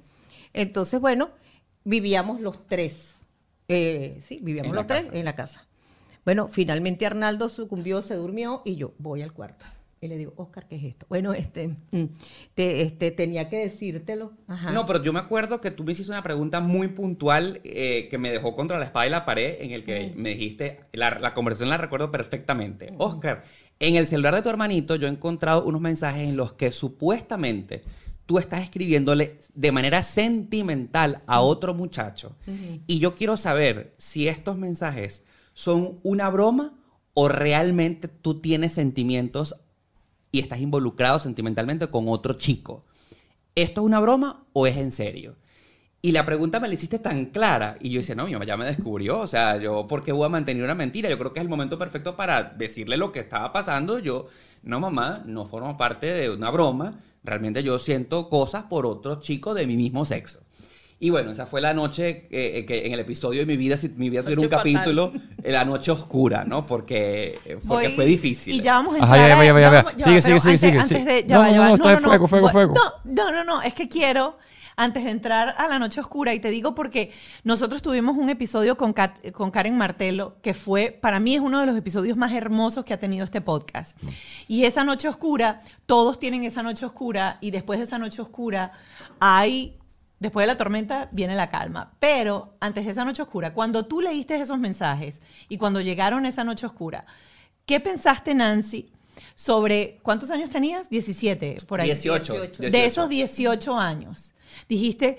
[0.53, 1.31] Entonces, bueno,
[1.85, 3.11] vivíamos los tres.
[3.73, 5.19] Eh, sí, vivíamos los tres casa.
[5.19, 5.67] en la casa.
[6.25, 9.65] Bueno, finalmente Arnaldo sucumbió, se durmió y yo voy al cuarto.
[10.01, 11.07] Y le digo, Oscar, ¿qué es esto?
[11.09, 12.05] Bueno, este, mm,
[12.55, 14.33] te- este tenía que decírtelo.
[14.49, 14.73] Ajá.
[14.73, 18.19] No, pero yo me acuerdo que tú me hiciste una pregunta muy puntual eh, que
[18.19, 21.35] me dejó contra la espada y la pared, en el que me dijiste, la, la
[21.35, 22.93] conversación la recuerdo perfectamente.
[22.99, 23.45] Oscar,
[23.79, 27.85] en el celular de tu hermanito yo he encontrado unos mensajes en los que supuestamente
[28.27, 32.37] tú estás escribiéndole de manera sentimental a otro muchacho.
[32.87, 35.23] Y yo quiero saber si estos mensajes
[35.55, 36.79] son una broma
[37.15, 39.57] o realmente tú tienes sentimientos
[40.31, 42.85] y estás involucrado sentimentalmente con otro chico.
[43.55, 45.37] ¿Esto es una broma o es en serio?
[46.05, 47.77] Y la pregunta me la hiciste tan clara.
[47.79, 49.21] Y yo decía, no, mi mamá ya me descubrió.
[49.21, 51.09] O sea, yo, ¿por qué voy a mantener una mentira?
[51.09, 54.01] Yo creo que es el momento perfecto para decirle lo que estaba pasando.
[54.01, 54.27] Yo,
[54.65, 56.99] no, mamá, no formo parte de una broma.
[57.25, 60.41] Realmente yo siento cosas por otro chico de mi mismo sexo.
[60.99, 63.77] Y bueno, esa fue la noche eh, eh, que en el episodio de mi vida,
[63.77, 64.73] si mi vida tuviera un Noche fatal.
[64.73, 66.65] capítulo, eh, la noche oscura, ¿no?
[66.65, 68.55] Porque, eh, porque Voy- fue difícil.
[68.55, 69.29] Y ya vamos a Ajá, entrar.
[69.31, 69.83] ya va, ya va, ya va.
[69.83, 71.69] vamos- Sigue, sigue, sigue, antes- sigue, antes de- ya No, va, ya no, va.
[71.71, 72.75] no, está de fuego, fuego, fuego.
[72.75, 74.39] No, no, no, no, es que quiero,
[74.77, 77.13] antes de entrar a la noche oscura, y te digo porque
[77.45, 81.61] nosotros tuvimos un episodio con, Kat- con Karen Martelo, que fue, para mí es uno
[81.61, 83.99] de los episodios más hermosos que ha tenido este podcast.
[84.49, 88.73] Y esa noche oscura, todos tienen esa noche oscura, y después de esa noche oscura
[89.21, 89.79] hay...
[90.19, 91.95] Después de la tormenta viene la calma.
[91.99, 96.45] Pero antes de esa noche oscura, cuando tú leíste esos mensajes y cuando llegaron esa
[96.45, 97.07] noche oscura,
[97.67, 98.93] ¿qué pensaste, Nancy,
[99.43, 100.89] sobre cuántos años tenías?
[100.89, 101.89] 17, por ahí.
[101.89, 102.33] 18.
[102.33, 102.71] 18.
[102.71, 104.37] De esos 18 años.
[104.69, 105.19] Dijiste,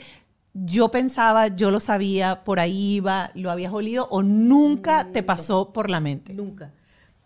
[0.53, 5.73] yo pensaba, yo lo sabía, por ahí iba, lo habías olido o nunca te pasó
[5.73, 6.33] por la mente.
[6.33, 6.71] Nunca.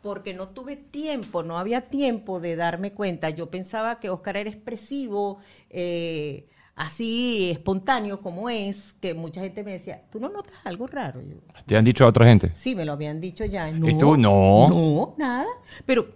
[0.01, 3.29] Porque no tuve tiempo, no había tiempo de darme cuenta.
[3.29, 5.38] Yo pensaba que Oscar era expresivo,
[5.69, 11.21] eh, así espontáneo como es, que mucha gente me decía, ¿tú no notas algo raro?
[11.21, 11.36] Yo,
[11.67, 12.51] Te han dicho a otra gente.
[12.55, 13.69] sí, me lo habían dicho ya.
[13.69, 14.17] ¿Y tú?
[14.17, 14.67] No.
[14.67, 15.45] No, nada.
[15.86, 16.07] Pero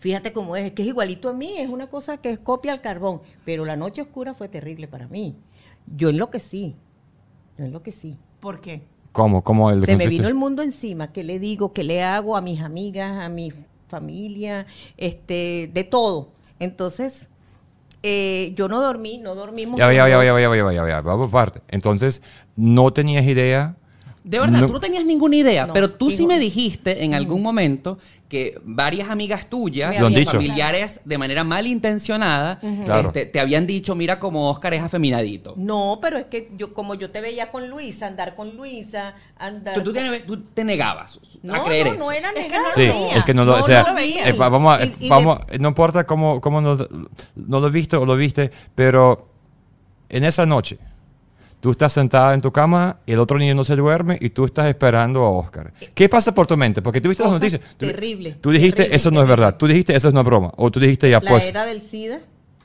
[0.00, 2.72] fíjate cómo es, es que es igualito a mí, es una cosa que es copia
[2.72, 3.20] al carbón.
[3.44, 5.36] Pero la noche oscura fue terrible para mí.
[5.86, 6.74] Yo enloquecí,
[7.56, 8.18] yo enloquecí.
[8.40, 8.82] ¿Por qué?
[9.12, 9.42] ¿Cómo?
[9.44, 11.12] ¿Cómo el Se me vino el mundo encima.
[11.12, 11.72] ¿Qué le digo?
[11.72, 13.52] ¿Qué le hago a mis amigas, a mi
[13.88, 14.66] familia?
[14.96, 16.30] Este, de todo.
[16.58, 17.28] Entonces,
[18.02, 19.78] eh, yo no dormí, no dormimos.
[19.78, 21.60] Ya, ya, ya, ya, ya, ya, ya, ya, ya, vamos por parte.
[21.68, 22.22] Entonces,
[22.56, 23.76] no tenías idea.
[24.22, 27.14] De verdad, No- tú no tenías ninguna idea, No, pero tú sí me dijiste en
[27.14, 30.32] algún momento que varias amigas tuyas, dicho.
[30.32, 33.08] familiares de manera malintencionada, Claro.
[33.08, 35.54] este, te habían dicho, mira como Oscar es afeminadito.
[35.56, 39.74] No, pero es que yo, como yo te veía con Luisa, andar con Luisa, andar.
[39.74, 42.04] Tú, tú te, tú te negabas no, a creer no, eso.
[42.04, 42.62] no era Es que negar.
[42.62, 43.16] no Sí, lo veía.
[43.16, 44.28] es que no lo, o sea, lo veía.
[44.28, 46.76] eh, va- vamos, a- Y- y de- vamos, no importa cómo, cómo no,
[47.36, 49.28] no lo viste o lo viste, pero
[50.10, 50.78] en esa noche,
[51.60, 54.66] tú estás sentada en tu cama, el otro niño no se duerme y tú estás
[54.68, 55.72] esperando a Oscar.
[55.94, 56.80] ¿Qué pasa por tu mente?
[56.82, 57.60] Porque tú viste las noticias.
[57.76, 59.56] Tú- terrible, Tú dijiste, terrible, eso no es verdad.
[59.56, 60.52] Tú dijiste, eso es una broma.
[60.56, 61.44] O tú dijiste, ya la pues.
[61.44, 62.18] era del SIDA.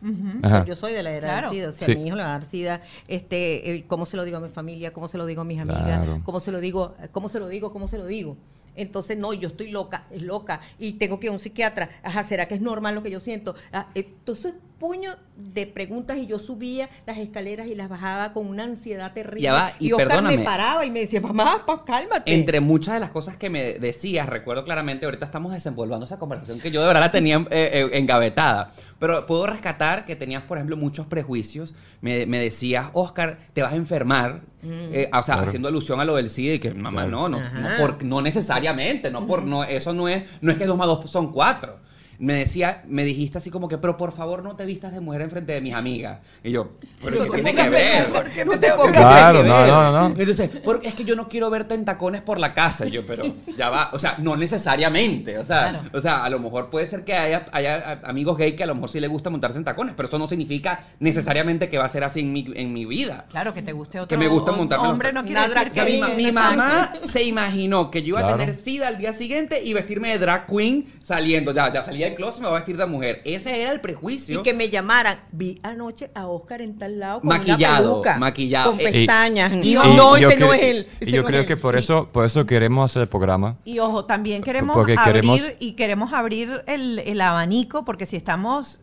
[0.03, 0.07] O
[0.45, 0.49] Ajá.
[0.57, 1.49] sea, yo soy de la era Claro.
[1.49, 1.95] del SIDA, o sea, Sí.
[1.95, 4.49] mi hijo le va a dar SIDA, este, eh, cómo se lo digo a mi
[4.49, 7.47] familia, cómo se lo digo a mis amigas, cómo se lo digo, cómo se lo
[7.47, 8.37] digo, cómo se lo digo.
[8.75, 11.89] Entonces, no, yo estoy loca, es loca, y tengo que ir a un psiquiatra.
[12.03, 13.55] Ajá, ¿será que es normal lo que yo siento?
[13.71, 18.63] Ah, entonces, puño de preguntas y yo subía las escaleras y las bajaba con una
[18.63, 19.41] ansiedad terrible.
[19.41, 20.37] Ya va, y Oscar perdóname.
[20.37, 22.33] me paraba y me decía, mamá, pa, cálmate.
[22.33, 26.59] Entre muchas de las cosas que me decías, recuerdo claramente, ahorita estamos desenvolviendo esa conversación
[26.59, 28.71] que yo de verdad la tenía eh, eh, engavetada.
[28.99, 31.73] Pero puedo rescatar que tenías, por ejemplo, muchos prejuicios.
[32.01, 34.41] Me, me decías, Oscar, te vas a enfermar.
[34.67, 35.47] Eh, o sea, Claro.
[35.47, 37.29] haciendo alusión a lo del SIDA y que, mamá, Claro.
[37.29, 40.65] no, no, no, por- no necesariamente, no, por, no, eso no es, no es que
[40.65, 41.79] dos más dos son cuatro.
[42.19, 45.21] Me decía, me dijiste así como que, pero por favor no te vistas de mujer
[45.21, 46.19] enfrente de mis amigas.
[46.43, 46.71] Y yo,
[47.03, 48.07] ¿pero qué tiene que ver?
[48.07, 49.67] ¿Por qué no te ¿Qué pongas tiene Claro, que no, ver?
[49.67, 50.07] no, no.
[50.07, 52.85] Entonces, porque es que yo no quiero verte en tacones por la casa.
[52.85, 53.23] Y yo, pero
[53.57, 55.37] ya va, o sea, no necesariamente.
[55.37, 55.79] O sea, Claro.
[55.93, 58.75] o sea, a lo mejor puede ser que haya, haya amigos gay que a lo
[58.75, 61.89] mejor sí le gusta montarse en tacones, pero eso no significa necesariamente que va a
[61.89, 63.25] ser así en mi, en mi vida.
[63.29, 66.15] Claro, que te guste otro Que me gusta montarme hombre no quiere decir drag que
[66.15, 70.09] mi, mamá se imaginó que yo iba a tener SIDA al día siguiente y vestirme
[70.09, 71.53] de drag queen saliendo.
[71.53, 73.21] Ya, ya salía del closet y me voy a vestir de mujer.
[73.25, 74.39] Ese era el prejuicio.
[74.39, 75.19] Y que me llamaran.
[75.31, 78.69] Vi anoche a Oscar en tal lado con Maquillado, una peluca, maquillado.
[78.71, 79.51] Con pestañas.
[79.53, 80.87] y- Y, y no, ese no es él.
[81.01, 83.57] Y yo no creo que por eso, por eso queremos hacer el programa.
[83.65, 88.15] Y ojo, también queremos Porque abrir queremos- y queremos abrir el, el abanico, porque si
[88.15, 88.81] estamos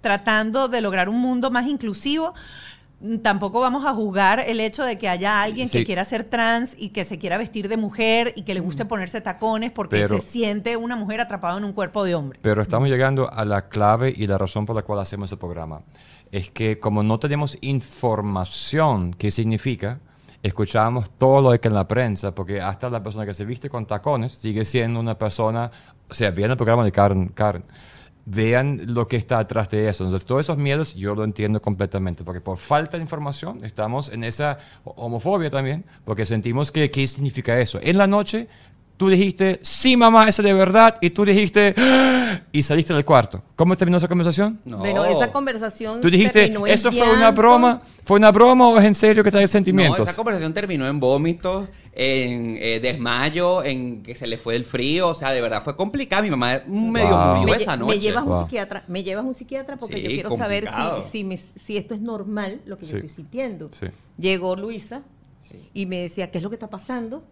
[0.00, 2.32] tratando de lograr un mundo más inclusivo,
[3.22, 6.90] tampoco vamos a juzgar el hecho de que haya alguien que quiera ser trans y
[6.90, 10.20] que se quiera vestir de mujer y que le guste ponerse tacones porque Pero- se
[10.20, 12.38] siente una mujer atrapada en un cuerpo de hombre.
[12.42, 15.82] Pero estamos llegando a la clave y la razón por la cual hacemos el programa.
[16.30, 19.98] Es que como no tenemos información, ¿qué significa?
[20.42, 23.86] Escuchamos todo lo que en la prensa, porque hasta la persona que se viste con
[23.86, 25.70] tacones sigue siendo una persona,
[26.08, 27.64] o sea, vean el programa de Karen, Karen,
[28.26, 30.04] vean lo que está atrás de eso.
[30.04, 34.24] Entonces, todos esos miedos yo lo entiendo completamente, porque por falta de información estamos en
[34.24, 37.78] esa homofobia también, porque sentimos que, ¿qué significa eso?
[37.82, 38.48] En la noche
[39.00, 43.42] tú dijiste, sí, mamá, eso de verdad, y tú dijiste, "Ah", y saliste del cuarto.
[43.56, 44.60] ¿Cómo terminó esa conversación?
[44.66, 44.76] No.
[44.76, 46.02] Bueno, esa conversación.
[46.02, 47.80] Tú dijiste, terminó en ¿eso fue una broma?
[48.04, 50.00] ¿Fue una broma o es en serio que traes No, sentimientos?
[50.06, 55.08] esa conversación terminó en vómitos, en eh, desmayo, en que se le fue el frío.
[55.08, 56.20] O sea, de verdad fue complicada.
[56.20, 57.36] Mi mamá medio Wow.
[57.36, 58.00] murió Me, esa me noche.
[58.00, 58.34] llevas Wow.
[58.36, 61.00] un psiquiatra, me llevas un psiquiatra porque Sí, yo quiero saber complicado.
[61.00, 62.90] si, si, me- si esto es normal, lo que Sí.
[62.92, 63.70] yo estoy sintiendo.
[63.72, 63.86] Sí.
[64.18, 65.00] Llegó Luisa
[65.40, 65.70] Sí.
[65.72, 67.24] y me decía, ¿qué es lo que está pasando?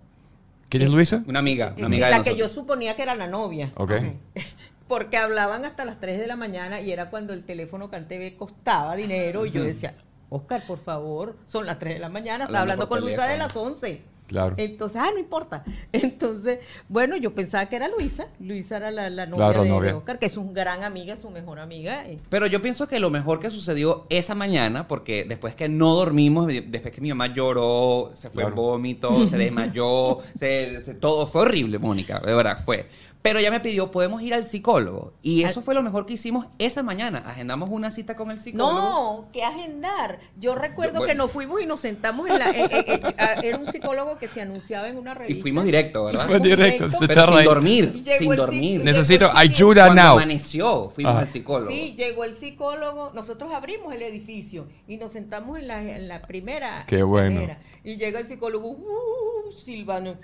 [0.69, 1.23] ¿Quién es Luisa?
[1.27, 3.73] Una amiga, una amiga de la que yo suponía que era la novia.
[3.77, 3.93] Ok.
[4.89, 8.97] Porque hablaban hasta las 3 de la mañana y era cuando el teléfono CanTV costaba
[8.97, 9.95] dinero y yo decía,
[10.31, 13.55] Oscar, por favor, son las 3 de la mañana, está Hablando con Luisa de las
[13.55, 14.03] 11.
[14.29, 14.55] Claro.
[14.59, 15.65] Entonces, ah, no importa.
[15.93, 18.29] Entonces, bueno, yo pensaba que era Luisa.
[18.39, 19.97] Luisa era la, la novia, Claro, de, novia.
[19.97, 22.05] Oscar, que es un gran amiga, su mejor amiga.
[22.29, 26.47] Pero yo pienso que lo mejor que sucedió esa mañana, porque después que no dormimos,
[26.47, 28.49] de- después que mi mamá lloró, se fue Claro.
[28.51, 32.87] en vómito, se desmayó, se- se- todo fue horrible, Mónica, de verdad fue.
[33.21, 35.13] Pero ella me pidió, podemos ir al psicólogo.
[35.23, 37.19] Y eso fue lo mejor que hicimos esa mañana.
[37.27, 38.73] Agendamos una cita con el psicólogo.
[38.73, 40.21] No, que agendar.
[40.39, 41.07] Yo recuerdo Bueno.
[41.13, 42.51] que nos fuimos y nos sentamos en la.
[42.51, 45.43] en- en- a- era un psicólogo que se anunciaba en una Y revista.
[45.43, 46.27] fuimos directo, ¿verdad?
[46.29, 47.45] Fue directo, se Pero sin ahí.
[47.45, 48.85] dormir, Y llegó sin dormir.
[48.85, 50.13] Necesito ayuda Cuando now.
[50.13, 51.21] amaneció, fuimos Ajá.
[51.23, 51.71] al psicólogo.
[51.73, 56.23] Sí, llegó el psicólogo, nosotros abrimos el edificio y nos sentamos en la, en la
[56.23, 57.49] primera Qué bueno.
[57.83, 60.17] Y llega el psicólogo, uh, silbando,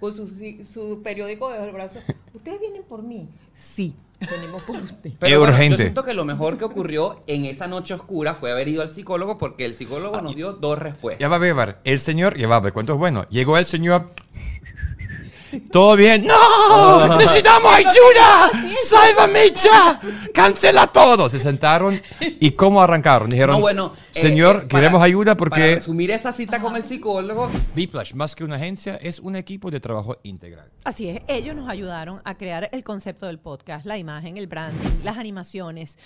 [0.00, 2.00] con su, su periódico debajo del brazo.
[2.34, 3.28] ¿Ustedes vienen por mí?
[3.54, 3.94] Sí,
[4.30, 5.12] venimos por usted.
[5.18, 5.76] Pero Es bueno, urgente.
[5.76, 8.88] Yo siento que lo mejor que ocurrió en esa noche oscura fue haber ido al
[8.88, 11.20] psicólogo porque el psicólogo nos dio dos respuestas.
[11.20, 13.26] Ya va a ver, el señor, ya va a ver, cuánto es bueno.
[13.30, 14.10] Llegó el señor.
[15.70, 16.26] ¿Todo bien?
[16.26, 17.16] ¡No!
[17.16, 18.50] ¡Necesitamos ayuda!
[18.88, 20.00] ¡Sálvame ya!
[20.32, 21.28] ¡Cancela todo!
[21.30, 23.28] Se sentaron y ¿cómo arrancaron?
[23.30, 26.76] Dijeron, No, bueno, eh, señor, eh, para- queremos ayuda Para porque resumir esa cita con
[26.76, 30.70] el psicólogo, Biplash, más que una agencia, es un equipo de trabajo integral.
[30.84, 35.02] Así es, ellos nos ayudaron a crear el concepto del podcast, la imagen, el branding,
[35.04, 35.98] las animaciones.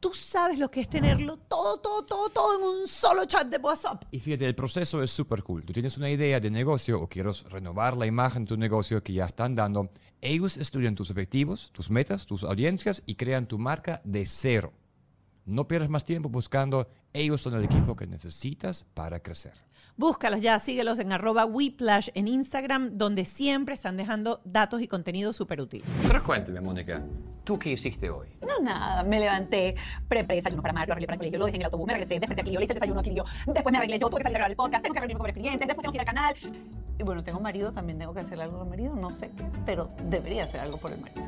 [0.00, 3.56] Tú sabes lo que es tenerlo todo, todo, todo, todo en un solo chat de
[3.58, 4.04] WhatsApp.
[4.12, 5.64] Y fíjate, el proceso es súper cool.
[5.64, 9.12] Tú tienes una idea de negocio o quieres renovar la imagen de tu negocio que
[9.12, 9.90] ya están dando.
[10.20, 14.72] Ellos estudian tus objetivos, tus metas, tus audiencias y crean tu marca de cero.
[15.44, 16.88] No pierdas más tiempo buscando.
[17.12, 19.54] Ellos son el equipo que necesitas para crecer.
[19.96, 25.32] Búscalos ya, síguelos en arroba Whiplash en Instagram, donde siempre están dejando datos y contenido
[25.32, 25.82] súper útil.
[26.06, 27.02] Pero cuéntame, Mónica,
[27.48, 28.28] ¿tú qué hiciste hoy?
[28.46, 29.74] No, nada, me levanté,
[30.06, 32.20] preparé desayuno para Mario, arreglé para el colegio, lo dejé en el autobús, me regresé,
[32.20, 34.24] desperté aquí, yo le hice el desayuno aquí, yo, después me arreglé, yo tuve que
[34.24, 36.00] salir a grabar el podcast, tengo que reunirme con varios clientes, después tengo que ir
[36.00, 36.34] al canal.
[36.98, 39.44] Y bueno, tengo marido, también tengo que hacer algo por el marido, no sé qué,
[39.64, 41.22] pero debería hacer algo por el marido.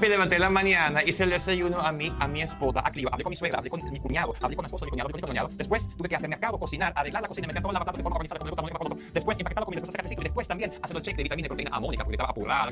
[0.00, 3.10] Me levanté en la mañana, hice el desayuno a mí, a mi esposa, a Cliva,
[3.12, 5.20] hablé con mi suegra, hablé con mi cuñado, hablé con mi esposa, mi cuñado, hablé
[5.20, 5.50] con mi cuñado.
[5.54, 8.16] Después tuve que hacer mercado, cocinar, arreglar la cocina, meter toda la batata de forma
[8.16, 8.96] organizada, como me gusta.
[9.12, 11.48] Después empaquetar la comida, después sacar y después también hacer el check de vitamina y
[11.48, 12.70] proteína a Mónica, porque estaba apurada.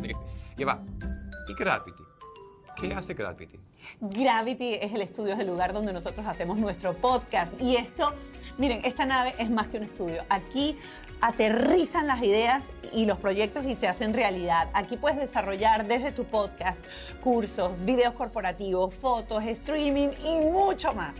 [0.56, 0.80] Y va.
[1.48, 2.02] ¿Y Gravity?
[2.76, 3.58] ¿Qué hace Gravity?
[4.00, 7.52] Gravity es el estudio, es el lugar donde nosotros hacemos nuestro podcast.
[7.60, 8.14] Y esto,
[8.58, 10.24] miren, esta nave es más que un estudio.
[10.28, 10.78] Aquí
[11.20, 14.68] aterrizan las ideas y los proyectos y se hacen realidad.
[14.72, 16.84] Aquí puedes desarrollar desde tu podcast
[17.22, 21.14] cursos, videos corporativos, fotos, streaming y mucho más.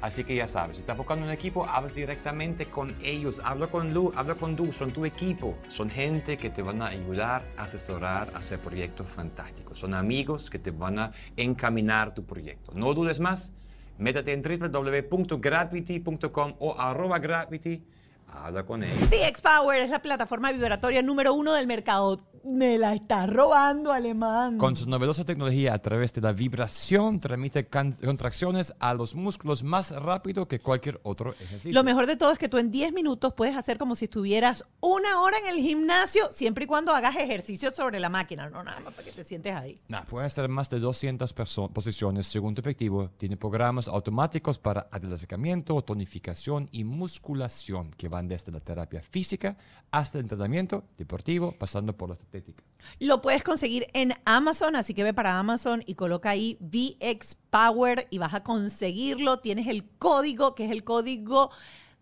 [0.00, 3.42] Así que ya sabes, si estás buscando un equipo, habla directamente con ellos.
[3.44, 5.58] Habla con Lu, habla con Du, son tu equipo.
[5.68, 9.80] Son gente que te van a ayudar, a asesorar, hacer proyectos fantásticos.
[9.80, 12.70] Son amigos que te van a encaminar tu proyecto.
[12.76, 13.52] No dudes más,
[13.98, 17.82] métete en www.gravity.com o arroba gravity.
[18.32, 19.08] Habla con ellos.
[19.10, 22.20] VX Power es la plataforma vibratoria número uno del mercado.
[22.44, 24.56] Me la está robando alemán.
[24.58, 29.90] Con su novedosa tecnología a través de la vibración transmite contracciones a los músculos más
[29.90, 31.72] rápido que cualquier otro ejercicio.
[31.72, 34.64] Lo mejor de todo es que tú en 10 minutos puedes hacer como si estuvieras
[34.80, 38.80] una hora en el gimnasio, siempre y cuando hagas ejercicio sobre la máquina, no nada
[38.80, 39.80] más para que te sientes ahí.
[39.88, 43.10] Nah, puede hacer más de 200 perso- posiciones según tu objetivo.
[43.18, 49.56] Tiene programas automáticos para adelgazamiento, tonificación y musculación que van desde la terapia física
[49.90, 52.64] hasta el entrenamiento deportivo, pasando por la estética.
[52.98, 58.08] Lo puedes conseguir en Amazon, así que ve para Amazon y coloca ahí VX Power
[58.10, 59.38] y vas a conseguirlo.
[59.38, 61.50] Tienes el código, que es el código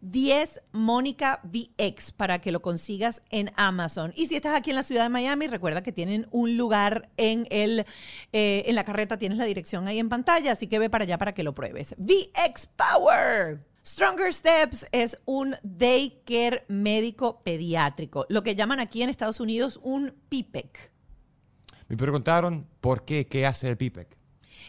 [0.00, 4.12] 10 Mónica VX para que lo consigas en Amazon.
[4.14, 7.46] Y si estás aquí en la ciudad de Miami, recuerda que tienen un lugar en
[7.50, 7.86] el
[8.32, 11.18] eh, en la carreta, tienes la dirección ahí en pantalla, así que ve para allá
[11.18, 11.94] para que lo pruebes.
[11.98, 13.60] VX Power.
[13.86, 20.12] Stronger Steps es un daycare médico pediátrico, lo que llaman aquí en Estados Unidos un
[20.28, 20.90] PIPEC.
[21.86, 24.15] Me preguntaron por qué, qué hace el PIPEC.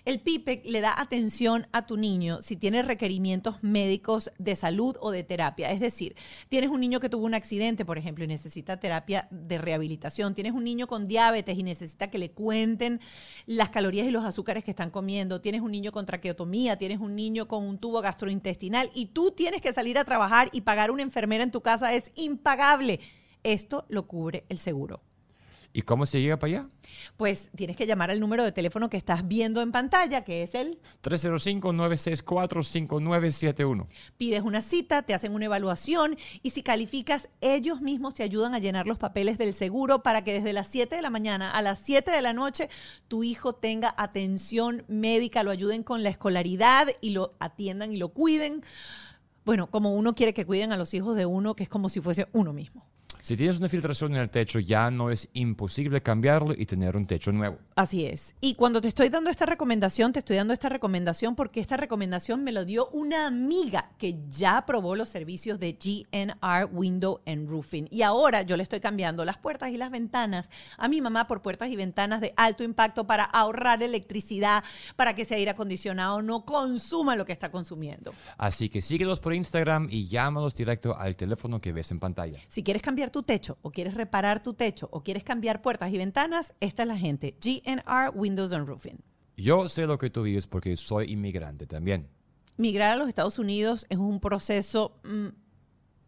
[0.08, 5.12] El PIPEC le da atención a tu niño si tiene requerimientos médicos de salud o
[5.12, 5.70] de terapia.
[5.70, 6.16] Es decir,
[6.48, 10.34] tienes un niño que tuvo un accidente, por ejemplo, y necesita terapia de rehabilitación.
[10.34, 13.02] Tienes un niño con diabetes y necesita que le cuenten
[13.48, 15.42] las calorías y los azúcares que están comiendo.
[15.42, 19.62] Tienes un niño con traqueotomía, tienes un niño con un tubo gastrointestinal y tú tienes
[19.62, 21.94] que salir a trabajar y pagar una enfermera en tu casa.
[21.94, 23.02] Es impagable.
[23.44, 25.02] Esto lo cubre el seguro.
[25.74, 26.68] ¿Y cómo se llega para allá?
[27.18, 30.56] Pues tienes que llamar al número de teléfono que estás viendo en pantalla, que es
[30.56, 33.86] el 305-964-5971.
[34.18, 38.60] pides una cita, te hacen una evaluación y si calificas, ellos mismos te ayudan a
[38.60, 41.80] llenar los papeles del seguro para que desde las 7 de la mañana a las
[41.80, 42.70] 7 de la noche
[43.08, 48.10] tu hijo tenga atención médica, lo ayuden con la escolaridad y lo atiendan y lo
[48.10, 48.62] cuiden.
[49.46, 52.02] Bueno, como uno quiere que cuiden a los hijos de uno, que es como si
[52.02, 52.86] fuese uno mismo.
[53.28, 57.04] Si tienes una filtración en el techo, ya no es imposible cambiarlo y tener un
[57.04, 57.58] techo nuevo.
[57.76, 58.34] Así es.
[58.40, 62.46] Y cuando te estoy dando esta recomendación, te estoy dando esta recomendación porque esta recomendación
[62.46, 67.90] me lo dio una amiga que ya probó los servicios de GNR Window and Roofing.
[67.92, 71.42] Y ahora yo le estoy cambiando las puertas y las ventanas a mi mamá por
[71.42, 74.64] puertas y ventanas de alto impacto para ahorrar electricidad,
[74.96, 78.14] para que ese aire acondicionado no consuma lo que está consumiendo.
[78.38, 82.40] Así que síguelos por Instagram y llámalos directo al teléfono que ves en pantalla.
[82.48, 85.98] Si quieres cambiar tu techo o quieres reparar tu techo o quieres cambiar puertas y
[85.98, 87.36] ventanas, esta es la gente.
[87.42, 89.00] GNR Windows and Roofing.
[89.38, 92.10] Yo sé lo que tú vives porque soy inmigrante también.
[92.58, 95.28] migrar a los Estados Unidos es un proceso mm,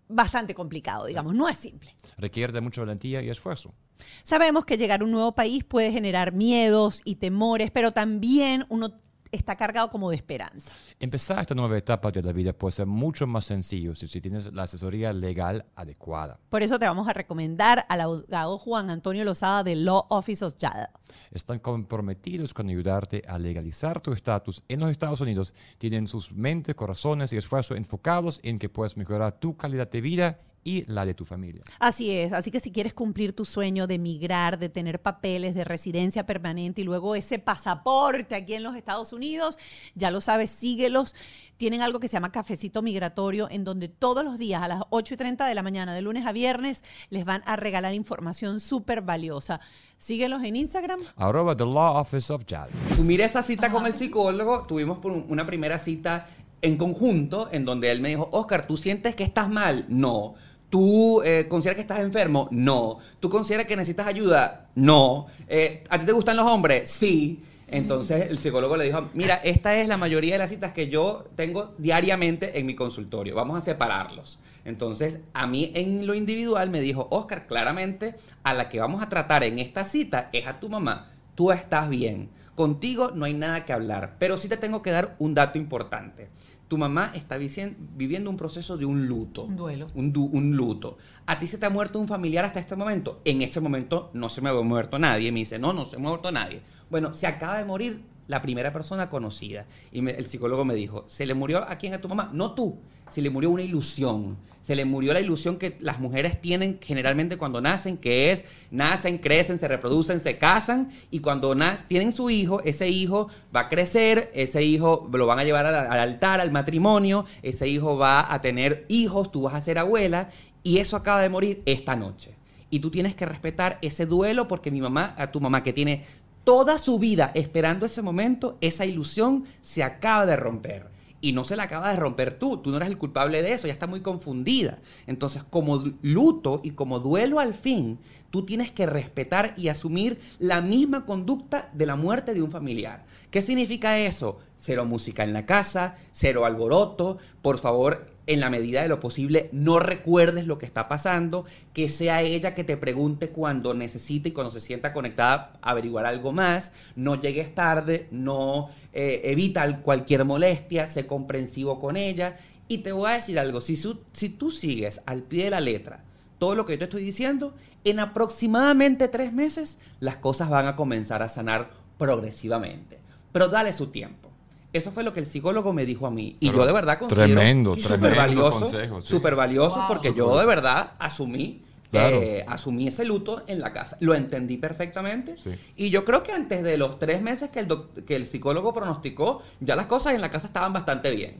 [0.07, 1.95] bastante complicado, digamos, no es simple.
[2.17, 3.75] Requiere de mucha valentía y esfuerzo.
[4.23, 8.99] Sabemos que llegar a un nuevo país puede generar miedos y temores, pero también uno
[9.31, 10.73] está cargado como de esperanza.
[10.99, 14.53] Empezar esta nueva etapa de la vida puede ser mucho más sencillo si, si tienes
[14.53, 16.39] la asesoría legal adecuada.
[16.49, 20.55] Por eso te vamos a recomendar al abogado Juan Antonio Lozada de Law Office of
[20.59, 20.91] JADA.
[21.31, 25.53] Están comprometidos con ayudarte a legalizar tu estatus en los Estados Unidos.
[25.77, 30.39] Tienen sus mentes, corazones y esfuerzos enfocados en que puedas mejorar tu calidad de vida
[30.63, 31.61] y la de tu familia.
[31.79, 35.63] Así es, así que si quieres cumplir tu sueño de migrar, de tener papeles de
[35.63, 39.57] residencia permanente y luego ese pasaporte aquí en los Estados Unidos,
[39.95, 41.15] ya lo sabes, síguelos.
[41.57, 45.13] Tienen algo que se llama cafecito migratorio, en donde todos los días a las 8
[45.13, 49.01] y 30 de la mañana, de lunes a viernes, les van a regalar información súper
[49.01, 49.59] valiosa.
[49.97, 51.01] Síguelos en Instagram.
[51.17, 52.69] Arroba The Law Office of JAD.
[52.95, 56.27] Tú mira esa cita con el psicólogo, tuvimos por una primera cita
[56.61, 59.85] en conjunto en donde él me dijo, Oscar, ¿tú sientes que estás mal?
[59.89, 60.35] No.
[60.69, 62.47] ¿Tú eh, consideras que estás enfermo?
[62.51, 62.99] No.
[63.19, 64.69] ¿Tú consideras que necesitas ayuda?
[64.75, 65.27] No.
[65.47, 66.89] Eh, ¿A ti te gustan los hombres?
[66.89, 67.41] Sí.
[67.71, 71.25] Entonces el psicólogo le dijo, mira, esta es la mayoría de las citas que yo
[71.35, 73.35] tengo diariamente en mi consultorio.
[73.35, 74.39] Vamos a separarlos.
[74.65, 79.09] Entonces a mí en lo individual me dijo, Oscar, claramente a la que vamos a
[79.09, 81.11] tratar en esta cita es a tu mamá.
[81.35, 82.29] Tú estás bien.
[82.55, 84.15] Contigo no hay nada que hablar.
[84.19, 86.29] Pero sí te tengo que dar un dato importante.
[86.69, 89.43] Tu mamá está viviendo un proceso de un luto.
[89.43, 89.87] Un duelo.
[89.95, 90.97] Un, du- un luto.
[91.25, 93.21] ¿A ti se te ha muerto un familiar hasta este momento?
[93.25, 95.31] En ese momento no se me ha muerto nadie.
[95.31, 96.61] Me dice, no, no se me ha muerto nadie.
[96.89, 99.65] Bueno, se acaba de morir la primera persona conocida.
[99.91, 101.95] Y el psicólogo me dijo, ¿se le murió a quién?
[101.95, 102.29] A tu mamá.
[102.31, 102.77] No tú,
[103.09, 104.37] se le murió una ilusión.
[104.61, 109.17] Se le murió la ilusión que las mujeres tienen generalmente cuando nacen, que es, nacen,
[109.17, 111.55] crecen, se reproducen, se casan, y cuando
[111.87, 115.99] tienen su hijo, ese hijo va a crecer, ese hijo lo van a llevar al
[115.99, 120.29] altar, al matrimonio, ese hijo va a tener hijos, tú vas a ser abuela,
[120.61, 122.35] y eso acaba de morir esta noche.
[122.69, 126.03] Y tú tienes que respetar ese duelo porque mi mamá, a tu mamá que tiene
[126.49, 130.89] toda su vida esperando ese momento, esa ilusión se acaba de romper.
[131.21, 133.67] Y no se la acaba de romper tú, tú no eres el culpable de eso,
[133.67, 134.79] ya está muy confundida.
[135.05, 137.99] Entonces, como luto y como duelo al fin,
[138.31, 143.05] tú tienes que respetar y asumir la misma conducta de la muerte de un familiar.
[143.29, 144.39] ¿Qué significa eso?
[144.57, 149.49] Cero música en la casa, cero alboroto, por favor, en la medida de lo posible,
[149.51, 154.31] no recuerdes lo que está pasando, que sea ella que te pregunte cuando necesite y
[154.33, 160.85] cuando se sienta conectada averiguar algo más, no llegues tarde, no eh, evita cualquier molestia,
[160.85, 162.37] sé comprensivo con ella.
[162.67, 163.75] Y te voy a decir algo, si,
[164.13, 166.03] si tú sigues al pie de la letra
[166.37, 170.75] todo lo que yo te estoy diciendo, en aproximadamente tres meses las cosas van a
[170.75, 172.99] comenzar a sanar progresivamente.
[173.31, 174.28] Pero dale su tiempo.
[174.71, 176.37] Eso fue lo que el psicólogo me dijo a mí.
[176.39, 179.07] Y Pero yo de verdad considero tremendo, súper tremendo valioso, consejo, sí.
[179.07, 179.87] súper valioso Wow.
[179.87, 182.17] porque yo de verdad asumí, Claro.
[182.21, 183.97] eh, asumí ese luto en la casa.
[183.99, 185.37] Lo entendí perfectamente.
[185.37, 185.49] Sí.
[185.75, 187.67] Y yo creo que antes de los tres meses que el,
[188.05, 191.37] que el psicólogo pronosticó, ya las cosas en la casa estaban bastante bien.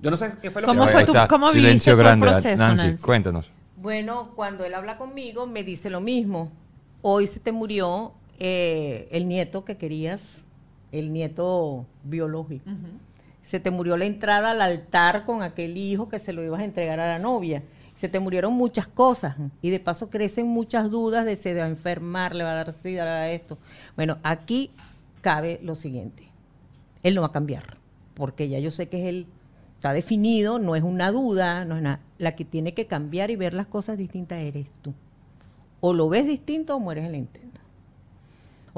[0.00, 2.26] Yo no sé qué fue lo ¿Cómo que fue tu- cómo Silencio el grande.
[2.26, 3.02] proceso, Nancy, Nancy?
[3.02, 3.50] cuéntanos.
[3.76, 6.52] Bueno, cuando él habla conmigo, me dice lo mismo.
[7.02, 10.44] Hoy se te murió eh, el nieto que querías,
[10.92, 12.70] el nieto biológico.
[13.40, 16.64] Se te murió la entrada al altar con aquel hijo que se lo ibas a
[16.64, 17.62] entregar a la novia.
[17.94, 21.68] Se te murieron muchas cosas y de paso crecen muchas dudas de se va a
[21.68, 23.58] enfermar, le va a dar sida, le va a dar esto.
[23.96, 24.70] Bueno, aquí
[25.20, 26.24] cabe lo siguiente.
[27.02, 27.78] Él no va a cambiar,
[28.14, 29.26] porque ya yo sé que es él,
[29.74, 32.00] está definido, no es una duda, no es nada.
[32.18, 34.94] La que tiene que cambiar y ver las cosas distintas eres tú.
[35.80, 37.47] O lo ves distinto o mueres en el intento.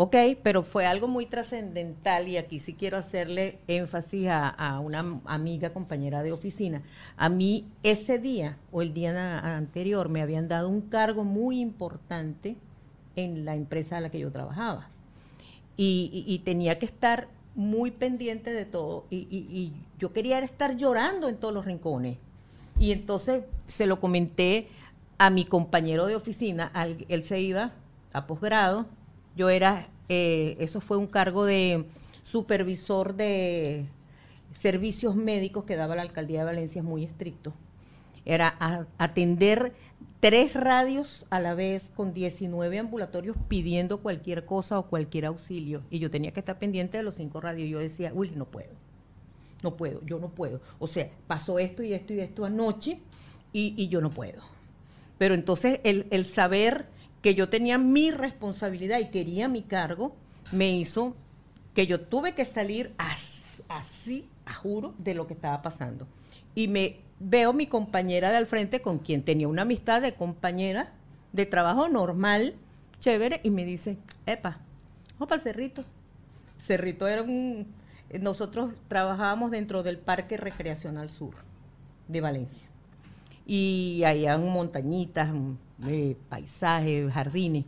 [0.03, 5.21] Ok, pero fue algo muy trascendental y aquí sí quiero hacerle énfasis a, una am-
[5.27, 6.81] amiga, compañera de oficina.
[7.19, 12.57] A mí ese día o el día anterior me habían dado un cargo muy importante
[13.15, 14.89] en la empresa a la que yo trabajaba
[15.77, 21.53] y, tenía que estar muy pendiente de todo y, yo quería estar llorando en todos
[21.53, 22.17] los rincones
[22.79, 24.69] y entonces se lo comenté
[25.19, 27.73] a mi compañero de oficina al- él se iba
[28.15, 28.87] a posgrado
[29.37, 31.87] yo era eh, eso fue un cargo de
[32.23, 33.87] supervisor de
[34.53, 37.53] servicios médicos que daba la alcaldía de Valencia muy estricto
[38.25, 38.57] era
[38.99, 39.73] atender
[40.21, 45.83] tres radios a la vez con 19 ambulatorios pidiendo cualquier cosa o cualquier auxilio.
[45.91, 47.69] Y yo tenía que estar pendiente de los cinco radios.
[47.69, 48.71] Yo decía, uy, no puedo.
[49.63, 50.61] No puedo, yo no puedo.
[50.79, 53.01] O sea, pasó esto y esto y esto anoche
[53.53, 54.41] y, y yo no puedo.
[55.19, 56.87] Pero entonces el, el saber
[57.23, 60.15] que yo tenía mi responsabilidad y quería mi cargo,
[60.53, 61.15] me hizo
[61.75, 66.07] que yo tuve que salir as- así, a juro, de lo que estaba pasando.
[66.55, 70.93] Y me veo mi compañera de al frente con quien tenía una amistad de compañera
[71.33, 72.55] de trabajo normal,
[72.99, 74.59] chévere, y me dice, epa,
[75.15, 75.85] vamos para el cerrito.
[76.59, 77.67] Cerrito era un...
[78.21, 81.35] Nosotros trabajábamos dentro del Parque Recreacional Sur
[82.09, 82.67] de Valencia.
[83.47, 85.29] Y hay montañitas,
[85.87, 87.65] eh, paisajes, jardines.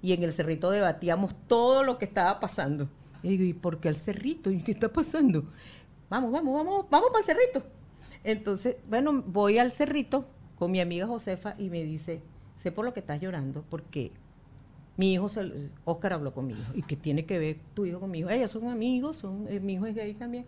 [0.00, 2.88] Y en el cerrito debatíamos todo lo que estaba pasando.
[3.22, 4.50] Y digo, ¿y por qué el cerrito?
[4.50, 5.44] ¿Y qué está pasando?
[6.10, 7.62] Vamos, vamos, vamos, vamos para el cerrito.
[8.24, 10.26] Entonces, bueno, voy al cerrito
[10.58, 12.20] con mi amiga Josefa y me dice,
[12.62, 14.12] sé por lo que estás llorando, porque
[14.96, 15.30] mi hijo,
[15.84, 16.60] Oscar habló conmigo.
[16.74, 18.30] ¿Y qué tiene que ver tu hijo con mi hijo?
[18.30, 20.46] Ellos son amigos, son, eh, mi hijo es gay también.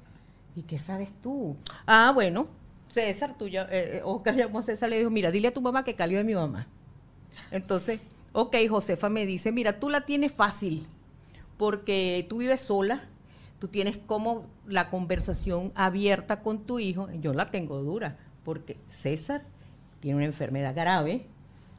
[0.55, 1.57] ¿Y qué sabes tú?
[1.87, 2.47] Ah, bueno,
[2.89, 5.55] César, tú ya, eh, eh, Oscar llamó a César y le dijo, mira, dile a
[5.55, 6.69] tu mamá que calió de mi mamá.
[7.51, 8.01] Entonces,
[8.33, 10.87] ok, Josefa me dice, mira, tú la tienes fácil,
[11.57, 13.03] porque tú vives sola,
[13.59, 19.43] tú tienes como la conversación abierta con tu hijo, yo la tengo dura, porque César
[20.01, 21.27] tiene una enfermedad grave,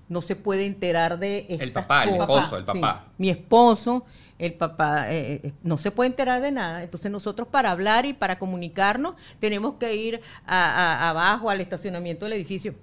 [0.07, 3.07] no se puede enterar de estas papá, el esposo, el papá.
[3.17, 4.05] mi esposo,
[4.37, 6.83] el papá, eh, eh, no se puede enterar de nada.
[6.83, 10.65] Entonces nosotros para hablar y para comunicarnos tenemos que ir a-
[11.05, 12.75] a- abajo al estacionamiento del edificio.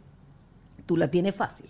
[0.87, 1.67] Tú la tienes fácil.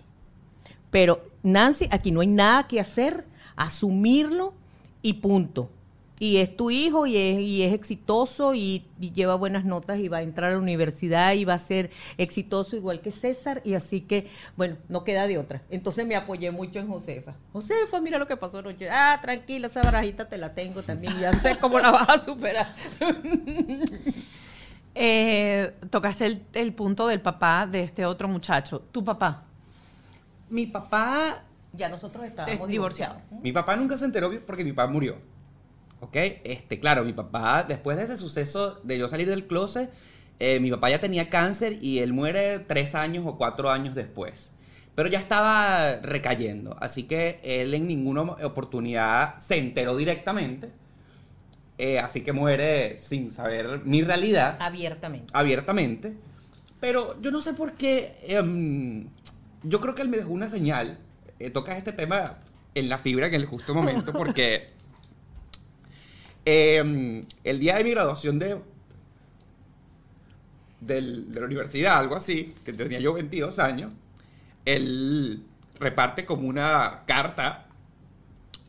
[0.93, 3.25] Pero Nancy, aquí no hay nada que hacer,
[3.57, 4.55] asumirlo
[5.03, 5.71] y punto.
[6.21, 7.17] y es tu hijo y
[7.63, 11.45] es, exitoso y, y lleva buenas notas y va a entrar a la universidad y
[11.45, 15.63] va a ser exitoso igual que César y así que, bueno, no queda de otra.
[15.71, 17.35] Entonces me apoyé mucho en Josefa.
[17.53, 18.89] Josefa, mira lo que pasó anoche.
[18.89, 22.73] Ah, tranquila, esa barajita te la tengo también, ya sé cómo la vas a superar.
[24.95, 28.81] Eh, tocaste el, el punto del papá de este otro muchacho.
[28.93, 29.47] Tu papá.
[30.53, 33.15] Mi papá Ya nosotros estábamos Es divorciado.
[33.17, 33.43] divorciados.
[33.43, 35.17] Mi papá nunca se enteró porque mi papá murió.
[36.01, 36.15] ¿Ok?
[36.45, 39.91] Este, claro, mi papá, después de ese suceso de yo salir del closet,
[40.39, 44.51] eh, mi papá ya tenía cáncer y él muere tres años o cuatro años después.
[44.95, 46.77] Pero ya estaba recayendo.
[46.81, 50.71] Así que él en ninguna oportunidad se enteró directamente.
[51.79, 55.33] Eh, así que muere sin saber mi realidad Abiertamente.
[55.33, 56.13] abiertamente.
[56.81, 58.19] Pero yo no sé por qué.
[58.29, 59.09] em,
[59.63, 60.99] yo creo que él me dejó una señal.
[61.39, 62.39] Eh, toca este tema
[62.75, 64.71] en la fibra en el justo momento porque
[66.45, 68.59] em, el día de mi graduación de,
[70.81, 73.93] del- de la universidad, algo así, que tenía yo 22 años,
[74.65, 75.43] él
[75.79, 77.67] reparte como una carta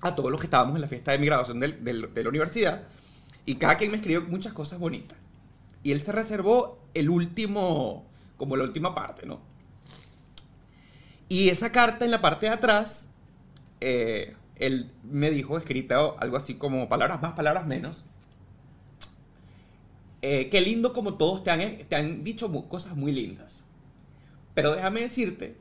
[0.01, 2.29] a todos los que estábamos en la fiesta de mi graduación del- del- de la
[2.29, 2.83] universidad
[3.45, 5.17] y cada quien me escribió muchas cosas bonitas.
[5.83, 8.05] Y él se reservó el último,
[8.37, 9.41] como la última parte, ¿no?
[11.33, 13.09] Y esa carta en la parte de atrás,
[13.81, 18.05] eh, él me dijo escrita algo así como palabras más, palabras menos.
[20.21, 23.63] Eh, qué lindo como todos te han, te han dicho cosas muy lindas.
[24.53, 25.55] Pero déjame decirte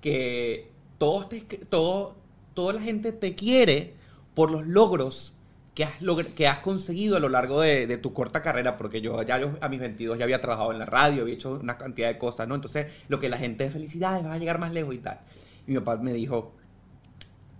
[0.00, 3.94] que todos te, toda la gente te quiere
[4.34, 5.35] por los logros
[5.76, 5.92] que has,
[6.34, 9.58] que has conseguido a lo largo de, de tu corta carrera, porque yo ya yo
[9.60, 12.48] a mis 22 ya había trabajado en la radio, había hecho una cantidad de cosas,
[12.48, 12.54] ¿no?
[12.54, 15.20] Entonces, lo que la gente de felicidades, vas a llegar más lejos y tal.
[15.66, 16.54] Y mi papá me dijo,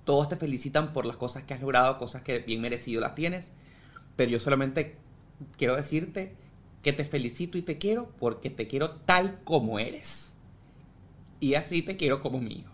[0.04, 3.52] todos te felicitan por las cosas que has logrado, cosas que bien merecido las tienes,
[4.16, 4.96] pero yo solamente
[5.58, 6.34] quiero decirte
[6.82, 10.32] que te felicito y te quiero porque te quiero tal como eres.
[11.38, 12.72] Y así te quiero como mi hijo.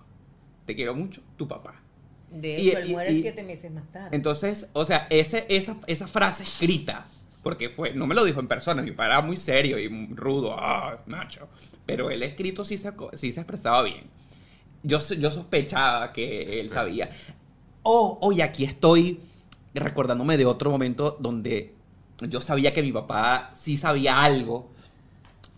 [0.66, 1.81] Te quiero mucho, tu papá.
[2.32, 4.16] De Y- hecho, él y- muere y- siete meses más tarde.
[4.16, 7.06] Entonces, o sea, ese, esa, esa frase escrita,
[7.42, 10.54] porque fue, no me lo dijo en persona, mi papá era muy serio y rudo,
[10.58, 11.48] ah, macho,
[11.86, 14.04] pero él escrito sí se, sí se expresaba bien.
[14.82, 17.10] Yo, yo sospechaba que él sabía.
[17.82, 19.20] Oh, oh, y aquí estoy
[19.74, 21.74] recordándome de otro momento donde
[22.28, 24.71] yo sabía que mi papá sí sabía algo.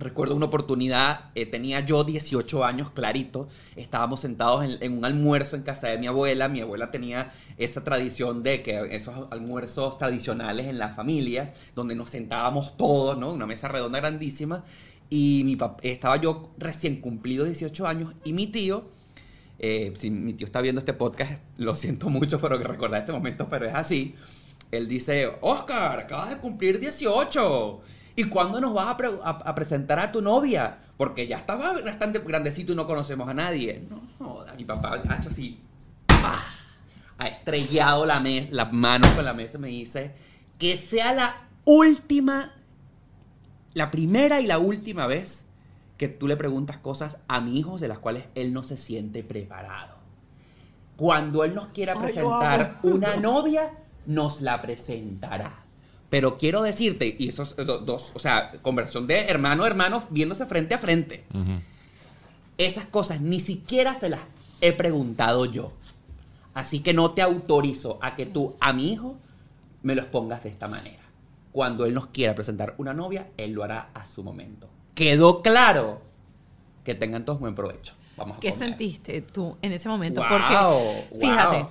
[0.01, 5.63] Recuerdo una oportunidad, eh, tenía yo 18 años clarito, estábamos sentados en, un almuerzo en
[5.63, 10.79] casa de mi abuela, mi abuela tenía esa tradición de que esos almuerzos tradicionales en
[10.79, 13.33] la familia, donde nos sentábamos todos, ¿no?
[13.33, 14.65] Una mesa redonda grandísima,
[15.11, 18.91] y mi estaba yo recién cumplido 18 años, y mi tío,
[19.61, 23.47] eh, si mi tío está viendo este podcast, lo siento mucho por recordar este momento,
[23.49, 24.17] pero es así.
[24.73, 27.81] Él dice, Oscar, acabas de cumplir 18.
[28.17, 30.79] ¿Y cuándo nos vas a, pre- a- a presentar a tu novia?
[30.97, 33.85] Porque ya estaba bastante grandecito y no conocemos a nadie.
[33.91, 35.61] No, joda, mi papá ha hecho así.
[36.07, 36.39] ¡pah!
[37.19, 40.15] Ha estrellado la, mes- la mano con la mesa y me dice,
[40.59, 41.35] que sea la
[41.65, 42.53] última,
[43.73, 45.45] la primera y la última vez
[45.97, 49.23] que tú le preguntas cosas a mi hijo de las cuales él no se siente
[49.25, 49.95] preparado.
[50.97, 53.73] Cuando él nos quiera Ay, presentar una novia,
[54.07, 55.64] nos la presentará.
[56.15, 60.47] Pero quiero decirte, y esos esos dos, o sea, conversión de hermano a hermano viéndose
[60.47, 61.25] frente a frente.
[62.57, 64.21] Esas cosas ni siquiera se las
[64.61, 65.73] he preguntado yo.
[66.55, 69.17] Así que no te autorizo a que tú a mi hijo
[69.83, 71.03] me los pongas de esta manera.
[71.51, 74.69] Cuando él nos quiera presentar una novia, él lo hará a su momento.
[74.95, 76.01] ¿Quedó claro?
[76.85, 77.95] Que tengan todos buen provecho.
[78.17, 78.69] Vamos a ¿Qué comer.
[78.69, 80.21] sentiste tú en ese momento?
[80.21, 81.69] Wow, Porque, fíjate, wow.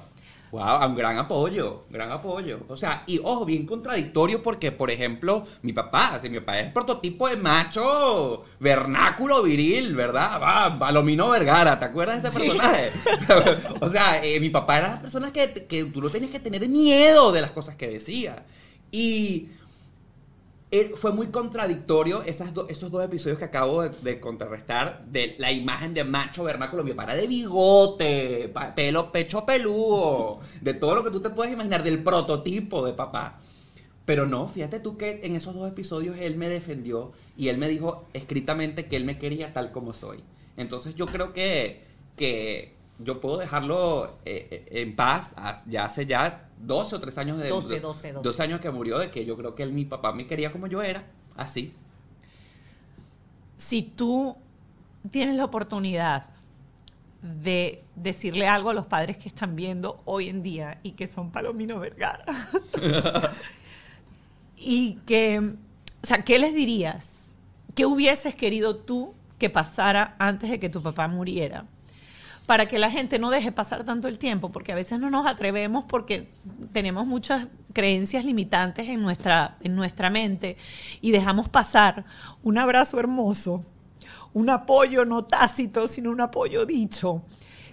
[0.54, 2.60] Wow, un gran apoyo, gran apoyo.
[2.68, 6.72] O sea, y ojo, bien contradictorio porque, por ejemplo, mi papá, si mi papá es
[6.72, 10.40] prototipo de macho vernáculo viril, ¿verdad?
[10.40, 12.92] Va, Palomino Vergara, ¿te acuerdas de ese personaje?
[13.82, 16.70] o sea, eh, mi papá era la persona que, que tú no tenías que tener
[16.70, 18.46] miedo de las cosas que decía.
[18.92, 19.50] Y
[20.96, 26.44] fue muy contradictorio esos dos episodios que acabo de, contrarrestar de la imagen de macho
[26.44, 26.84] vernáculo.
[26.86, 32.02] Era de bigote, pelo, pecho peludo, de todo lo que tú te puedes imaginar, del
[32.02, 33.40] prototipo de papá.
[34.06, 37.68] Pero no, fíjate tú que en esos dos episodios él me defendió y él me
[37.68, 40.20] dijo escritamente que él me quería tal como soy.
[40.58, 41.84] Entonces yo creo que,
[42.18, 45.34] que yo puedo dejarlo eh, eh, en paz
[45.68, 48.44] ya hace ya 12 o 3 años de 12, 12, 12.
[48.44, 50.82] años que murió de que yo creo que él, mi papá me quería como yo
[50.82, 51.74] era, así.
[53.58, 54.38] si tú
[55.12, 56.28] tienes la oportunidad
[57.24, 61.32] de decirle algo a los padres que están viendo hoy en día y que son
[61.32, 62.26] Palomino Vergara.
[64.58, 67.38] y que, o sea, ¿qué les dirías?
[67.76, 71.66] ¿Qué hubieses querido tú que pasara antes de que tu papá muriera?
[72.46, 75.26] Para que la gente no deje pasar tanto el tiempo, porque a veces no nos
[75.26, 76.30] atrevemos porque
[76.74, 80.58] tenemos muchas creencias limitantes en nuestra, en nuestra mente
[81.02, 82.04] y dejamos pasar
[82.44, 83.64] un abrazo hermoso,
[84.34, 87.24] un apoyo no tácito, sino un apoyo dicho,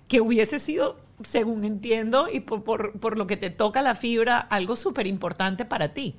[0.06, 4.38] que hubiese sido, según entiendo, y por, por- por lo que te toca la fibra,
[4.38, 6.14] algo súper importante para ti.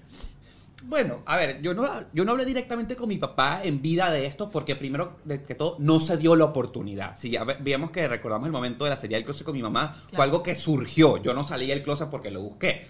[0.84, 4.25] Bueno, a ver, yo no, yo no hablé directamente con mi papá en vida de
[4.25, 7.15] esto porque primero de que todo no se dio la oportunidad.
[7.17, 9.61] Si ya ve- veíamos que recordamos el momento de la serie del closet con mi
[9.61, 11.17] mamá, fue algo que surgió.
[11.17, 12.88] Yo no salí del closet porque lo busqué.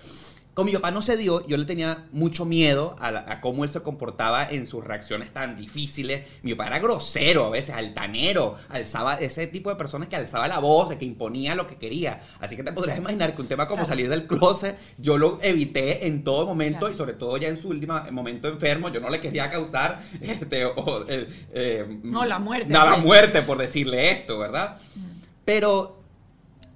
[0.63, 3.69] Mi papá no se dio, yo le tenía mucho miedo a, la- a cómo él
[3.69, 6.23] se comportaba en sus reacciones tan difíciles.
[6.43, 10.59] Mi papá era grosero a veces, altanero, alzaba ese tipo de personas que alzaba la
[10.59, 12.19] voz, de que imponía lo que quería.
[12.39, 16.07] Así que te podrías imaginar que un tema como salir del closet, yo lo evité
[16.07, 19.19] en todo momento y sobre todo ya en su último momento enfermo, yo no le
[19.19, 23.03] quería causar este, o, eh, eh, No, la muerte, No, la pues.
[23.03, 24.77] muerte por decirle esto, ¿verdad?
[25.45, 25.99] Pero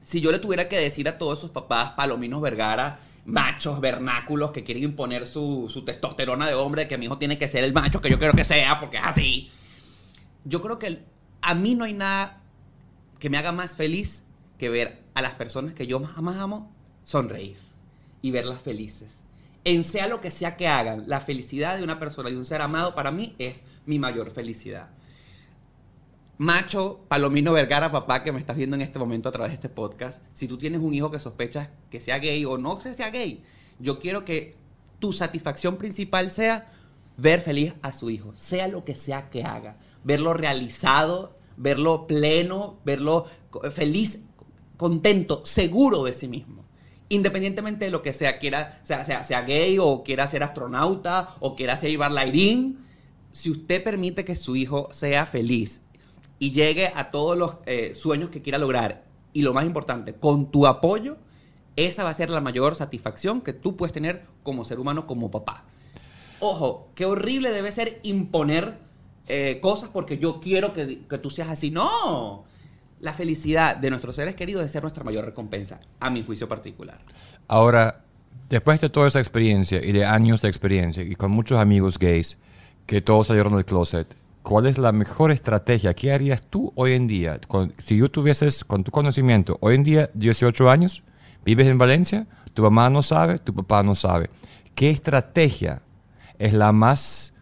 [0.01, 4.63] si yo le tuviera que decir a todos esos papás palominos Vergara, machos, vernáculos, que
[4.63, 8.01] quieren imponer su, su testosterona de hombre, que mi hijo tiene que ser el macho
[8.01, 9.51] que yo quiero que sea, porque es así.
[10.43, 11.03] Yo creo que
[11.41, 12.41] a mí no hay nada
[13.19, 14.23] que me haga más feliz
[14.57, 16.73] que ver a las personas que yo más, más amo
[17.03, 17.57] sonreír
[18.21, 19.21] y verlas felices.
[19.63, 22.61] En sea lo que sea que hagan, la felicidad de una persona y un ser
[22.61, 24.89] amado para mí es mi mayor felicidad.
[26.37, 29.69] Macho, Palomino Vergara, papá, que me estás viendo en este momento a través de este
[29.69, 33.09] podcast, si tú tienes un hijo que sospechas que sea gay o no que sea
[33.09, 33.41] gay,
[33.79, 34.57] yo quiero que
[34.99, 36.73] tu satisfacción principal sea
[37.15, 42.79] ver feliz a su hijo, sea lo que sea que haga, verlo realizado, verlo pleno,
[42.83, 43.27] verlo
[43.71, 44.19] feliz,
[44.75, 46.65] contento, seguro de sí mismo.
[47.07, 51.55] Independientemente de lo que sea, quiera, sea, sea, sea gay o quiera ser astronauta o
[51.55, 52.79] quiera ser bailarín,
[53.31, 55.81] si usted permite que su hijo sea feliz
[56.39, 60.51] y llegue a todos los eh, sueños que quiera lograr, y lo más importante, con
[60.51, 61.17] tu apoyo,
[61.75, 65.29] esa va a ser la mayor satisfacción que tú puedes tener como ser humano, como
[65.29, 65.65] papá.
[66.39, 68.77] Ojo, qué horrible debe ser imponer
[69.27, 71.71] eh, cosas porque yo quiero que, que tú seas así.
[71.71, 72.45] No,
[72.99, 76.99] la felicidad de nuestros seres queridos debe ser nuestra mayor recompensa, a mi juicio particular.
[77.47, 78.03] Ahora,
[78.49, 82.37] después de toda esa experiencia y de años de experiencia y con muchos amigos gays
[82.85, 84.15] que todos salieron del closet,
[84.45, 85.93] ¿cuál es la mejor estrategia?
[85.95, 87.39] ¿Qué harías tú hoy en día?
[87.47, 91.03] Con- si yo tuvieses, con tu conocimiento, hoy en día, 18 años,
[91.43, 94.29] vives en Valencia, tu mamá no sabe, tu papá no sabe.
[94.75, 95.81] ¿Qué estrategia
[96.37, 97.33] es la más,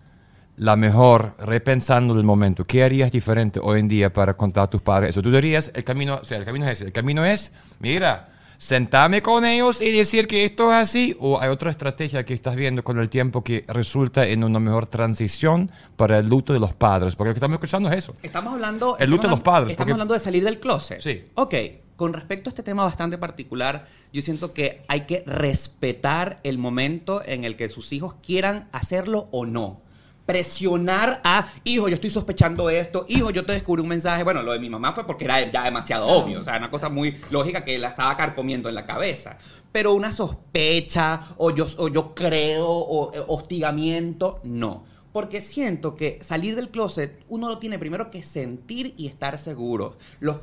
[0.56, 2.64] la mejor, repensando el momento?
[2.64, 5.22] ¿Qué harías diferente hoy en día para contar a tus padres eso?
[5.22, 6.86] Tú dirías, el camino, o sea, el camino es ese.
[6.86, 11.16] El camino es, mira, sentarme con ellos y decir que esto es así.
[11.20, 14.86] O hay otra estrategia que estás viendo con el tiempo que resulta en una mejor
[14.88, 17.16] transición para el luto de los padres.
[17.16, 18.16] Porque lo que estamos escuchando es eso.
[18.24, 18.98] Estamos hablando...
[18.98, 21.02] El luto de los padres, Estamos porque- hablando de salir del closet.
[21.02, 21.24] Sí.
[21.36, 21.56] Ok,
[21.96, 27.22] con respecto a este tema bastante particular, yo siento que hay que respetar el momento
[27.26, 29.82] en el que sus hijos quieran hacerlo o no.
[30.26, 34.24] Presionar a, hijo, yo estoy sospechando esto, hijo, yo te descubrí un mensaje.
[34.24, 36.90] Bueno, lo de mi mamá fue porque era ya demasiado obvio, o sea, una cosa
[36.90, 39.38] muy lógica que la estaba carcomiendo en la cabeza.
[39.72, 44.86] Pero una sospecha, o yo, o yo creo, o eh, hostigamiento, no.
[45.14, 49.96] Porque siento que salir del closet uno lo tiene primero que sentir y estar seguro.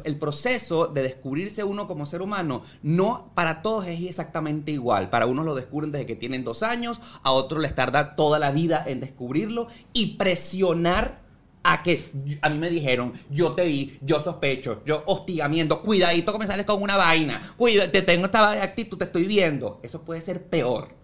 [0.04, 5.10] El proceso de descubrirse uno como ser humano no para todos es exactamente igual.
[5.10, 8.52] Para unos lo descubren desde que tienen dos años, a otros les tarda toda la
[8.52, 11.20] vida en descubrirlo y presionar
[11.62, 12.10] a que
[12.40, 16.64] a mí me dijeron, yo te vi, yo sospecho, yo hostigamiento, cuidadito que me sales
[16.64, 19.78] con una vaina, cuida, te tengo esta actitud, te estoy viendo.
[19.82, 21.00] Eso puede ser peor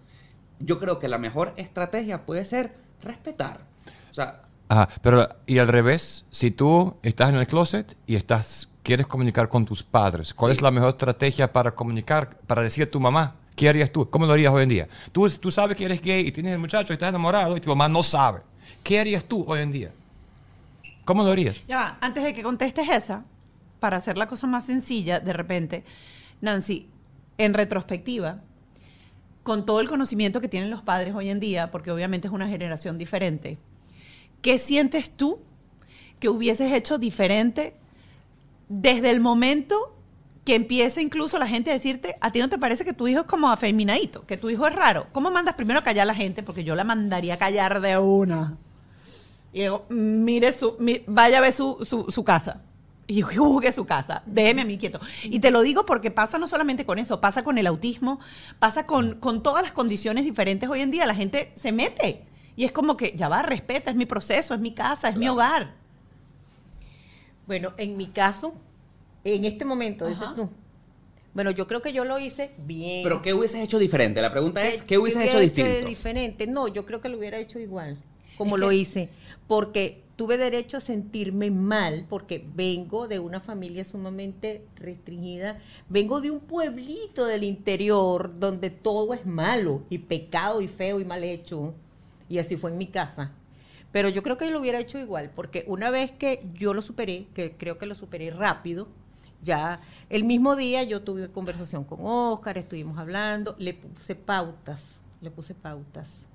[0.58, 3.60] yo creo que la mejor estrategia puede ser respetar.
[4.10, 8.68] O sea, Ajá, pero y al revés, si tú estás en el closet y estás,
[8.82, 10.56] quieres comunicar con tus padres, ¿cuál Sí.
[10.56, 13.36] es la mejor estrategia para comunicar, para decir a tu mamá?
[13.54, 14.10] ¿Qué harías tú?
[14.10, 14.88] ¿Cómo lo harías hoy en día?
[15.12, 17.68] Tú, tú sabes que eres gay y tienes el muchacho y estás enamorado y tu
[17.70, 18.40] mamá no sabe.
[18.82, 19.92] ¿Qué harías tú hoy en día?
[21.04, 21.56] ¿Cómo lo harías?
[21.68, 23.22] Ya va, antes de que contestes esa,
[23.78, 25.84] para hacer la cosa más sencilla, de repente,
[26.40, 26.88] Nancy,
[27.38, 28.40] en retrospectiva,
[29.46, 32.48] con todo el conocimiento que tienen los padres hoy en día, porque obviamente es una
[32.48, 33.58] generación diferente,
[34.42, 35.38] ¿qué sientes tú
[36.18, 37.76] que hubieses hecho diferente
[38.68, 39.94] desde el momento
[40.44, 43.20] que empieza incluso la gente a decirte, a ti no te parece que tu hijo
[43.20, 45.06] es como afeminadito, que tu hijo es raro?
[45.12, 46.42] ¿Cómo mandas primero a callar a la gente?
[46.42, 48.58] Porque yo la mandaría a callar de una.
[49.52, 50.76] Y digo, mire su,
[51.06, 52.62] vaya a ver su, su casa.
[53.08, 54.22] Y juzgue su casa.
[54.26, 55.00] Déjeme a mí quieto.
[55.24, 58.18] Y te lo digo porque pasa no solamente con eso, pasa con el autismo,
[58.58, 61.06] pasa con, con todas las condiciones diferentes hoy en día.
[61.06, 62.24] La gente se mete.
[62.56, 65.28] Y es como que, ya va, respeta, es mi proceso, es mi casa, es mi
[65.28, 65.74] hogar.
[67.46, 68.54] Bueno, en mi caso,
[69.24, 70.50] en este momento, dices tú.
[71.34, 73.02] Bueno, yo creo que yo lo hice bien.
[73.04, 74.22] Pero ¿qué hubieses hecho diferente?
[74.22, 75.86] La pregunta es, ¿qué hubieses hubiera hecho distinto?
[75.86, 76.46] diferente?
[76.46, 77.98] No, yo creo que lo hubiera hecho igual,
[78.38, 79.08] como Es lo que- hice,
[79.46, 85.58] porque tuve derecho a sentirme mal, porque vengo de una familia sumamente restringida,
[85.88, 91.04] vengo de un pueblito del interior donde todo es malo y pecado y feo y
[91.04, 91.74] mal hecho,
[92.30, 93.32] y así fue en mi casa.
[93.92, 97.26] Pero yo creo que lo hubiera hecho igual, porque una vez que yo lo superé,
[97.34, 98.88] que creo que lo superé rápido,
[99.42, 105.30] ya el mismo día yo tuve conversación con Oscar, estuvimos hablando, le puse pautas, le
[105.30, 106.26] puse pautas.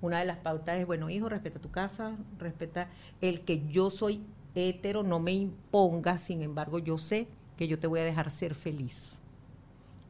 [0.00, 2.88] Una de las pautas es, bueno, hijo, respeta tu casa, respeta
[3.20, 4.20] el que yo soy
[4.54, 7.26] hetero, no me imponga, sin embargo, yo sé
[7.56, 9.12] que yo te voy a dejar ser feliz.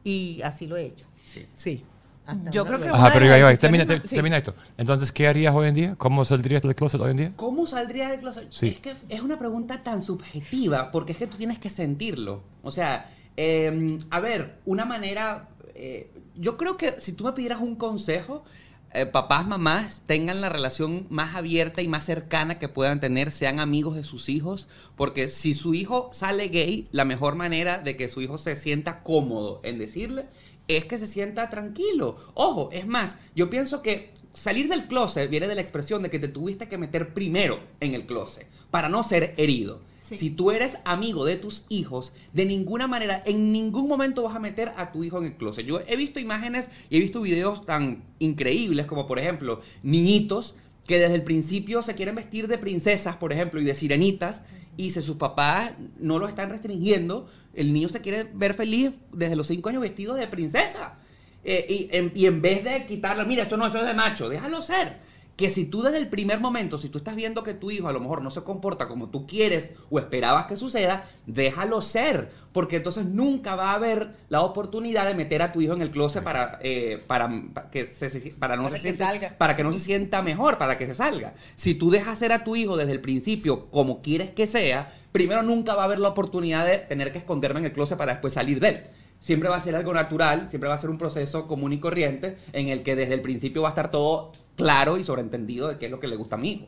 [0.03, 1.05] Y así lo he hecho.
[1.25, 1.45] Sí.
[1.55, 1.83] Sí.
[2.25, 4.15] hasta Yo creo que Ajá, una pero ya, decisiones termina, te- sí.
[4.15, 4.53] termina esto.
[4.77, 5.95] Entonces, ¿qué harías hoy en día?
[5.97, 7.33] ¿Cómo saldrías del closet hoy en día?
[7.35, 8.47] ¿Cómo saldría del closet?
[8.51, 8.67] Sí.
[8.67, 12.41] Es que es una pregunta tan subjetiva, porque es que tú tienes que sentirlo.
[12.63, 15.49] O sea, eh, a ver, una manera...
[15.75, 18.45] eh, yo creo que si tú me pidieras un consejo,
[18.93, 23.59] eh, papás, mamás tengan la relación más abierta y más cercana que puedan tener, sean
[23.59, 28.09] amigos de sus hijos, porque si su hijo sale gay, la mejor manera de que
[28.09, 30.25] su hijo se sienta cómodo en decirle
[30.67, 32.17] es que se sienta tranquilo.
[32.35, 36.19] Ojo, es más, yo pienso que salir del closet viene de la expresión de que
[36.19, 39.81] te tuviste que meter primero en el closet para no ser herido.
[40.17, 44.39] Si tú eres amigo de tus hijos, de ninguna manera, en ningún momento vas a
[44.39, 45.65] meter a tu hijo en el closet.
[45.65, 50.55] Yo he visto imágenes y he visto videos tan increíbles como, por ejemplo, niñitos
[50.87, 54.41] que desde el principio se quieren vestir de princesas, por ejemplo, y de sirenitas,
[54.75, 59.35] y si sus papás no lo están restringiendo, el niño se quiere ver feliz desde
[59.35, 60.97] los cinco años vestido de princesa.
[61.43, 64.29] Eh, y, en, y en vez de quitarlo, mira, esto no, eso es de macho,
[64.29, 64.97] déjalo ser.
[65.39, 67.93] Que si tú desde el primer momento, si tú estás viendo que tu hijo a
[67.93, 72.29] lo mejor no se comporta como tú quieres o esperabas que suceda, déjalo ser.
[72.51, 75.91] Porque entonces nunca va a haber la oportunidad de meter a tu hijo en el
[75.91, 79.37] closet para, eh, para, para que, se, para, no Para se que sienta- salga.
[79.37, 81.33] para que no se sienta mejor, para que se salga.
[81.55, 85.41] Si tú dejas ser a tu hijo desde el principio como quieres que sea, primero
[85.41, 88.33] nunca va a haber la oportunidad de tener que esconderme en el closet para después
[88.33, 88.83] salir de él.
[89.21, 92.37] Siempre va a ser algo natural, siempre va a ser un proceso común y corriente
[92.51, 95.85] en el que desde el principio va a estar todo claro y sobreentendido de qué
[95.85, 96.65] es lo que le gusta a mi hijo.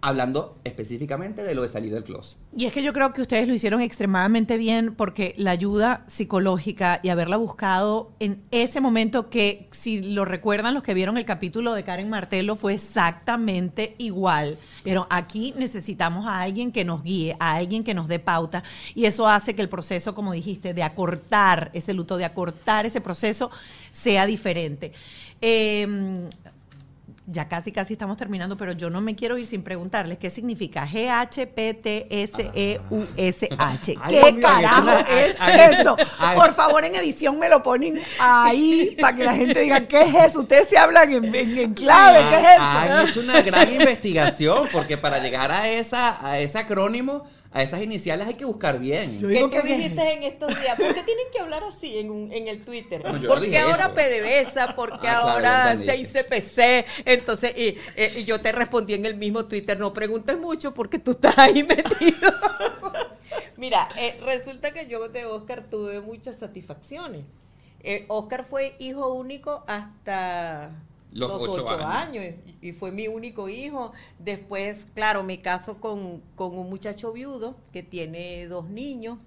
[0.00, 2.38] Hablando específicamente de lo de salir del closet.
[2.56, 7.00] Y es que yo creo que ustedes lo hicieron extremadamente bien porque la ayuda psicológica
[7.02, 11.74] y haberla buscado en ese momento que, si lo recuerdan los que vieron el capítulo
[11.74, 14.56] de Karen Martelo, fue exactamente igual.
[14.84, 18.62] Pero aquí necesitamos a alguien que nos guíe, a alguien que nos dé pauta.
[18.94, 23.00] Y eso hace que el proceso, como dijiste, de acortar ese luto, de acortar ese
[23.00, 23.50] proceso,
[23.90, 24.92] sea diferente.
[25.40, 26.28] Eh,
[27.30, 30.86] ya casi, casi estamos terminando, pero yo no me quiero ir sin preguntarles qué significa
[32.58, 33.96] G-H-P-T-S-E-U-S-H.
[34.00, 35.96] Ay, ¿Qué carajo ay, es ay, eso?
[36.34, 40.14] Por favor, en edición me lo ponen ahí para que la gente diga, ¿qué es
[40.14, 40.40] eso?
[40.40, 43.08] Ustedes se hablan en, en- en clave, ¿qué es eso?
[43.10, 48.26] hecho una gran investigación porque para llegar a, esa, a ese acrónimo, a esas iniciales
[48.28, 49.18] hay que buscar bien.
[49.18, 50.76] Yo ¿Qué, digo qué que- dijiste en estos días?
[50.78, 53.02] ¿Por qué tienen que hablar así en, un- en el Twitter?
[53.04, 53.94] No, ¿Por qué ahora eso.
[53.94, 54.74] PDVSA?
[54.76, 56.04] ¿Por qué Ah, claro, ahora entendí.
[56.04, 56.84] 6CPC?
[57.06, 60.98] Entonces, y, eh, y yo te respondí en el mismo Twitter, no preguntes mucho porque
[60.98, 62.30] tú estás ahí metido.
[63.56, 67.22] Mira, eh, resulta que yo de Oscar tuve muchas satisfacciones.
[67.82, 70.70] Eh, Oscar fue hijo único hasta
[71.12, 72.24] Los los, ocho ocho, años.
[72.24, 72.34] años.
[72.60, 73.92] y fue mi único hijo.
[74.18, 79.18] Después, claro, me caso con, con un muchacho viudo que tiene dos niños,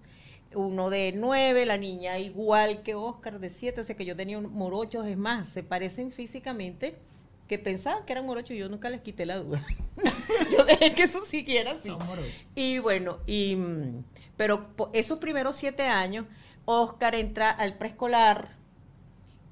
[0.53, 4.37] uno de nueve, la niña igual que Oscar de siete, o sea que yo tenía
[4.37, 6.97] un morochos, es más, se parecen físicamente
[7.47, 9.61] que pensaban que eran morochos y yo nunca les quité la duda.
[10.53, 11.91] yo dejé que eso siguiera así.
[12.55, 13.57] Y bueno, y
[14.37, 16.25] pero esos primeros siete años,
[16.65, 18.55] Oscar entra al preescolar,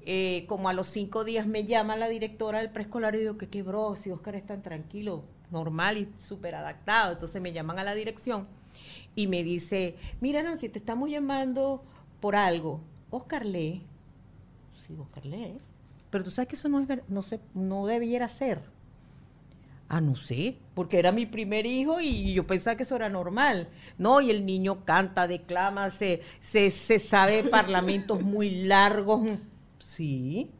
[0.06, 3.48] eh, como a los cinco días me llama la directora del preescolar y digo que
[3.48, 7.12] quebró, si Oscar es tan tranquilo, normal y súper adaptado.
[7.12, 8.46] Entonces me llaman a la dirección
[9.14, 11.82] y me dice, mira Nancy, te estamos llamando
[12.20, 12.80] por algo.
[13.10, 13.82] Oscar lee.
[14.86, 15.58] Sí, Oscar lee.
[16.10, 18.60] Pero tú sabes que eso no es ver- no se, no debiera ser.
[19.92, 23.68] Ah, no sé, porque era mi primer hijo y yo pensaba que eso era normal.
[23.98, 29.28] No, y el niño canta, declama, se, se, se sabe parlamentos muy largos.
[30.00, 30.50] Sí,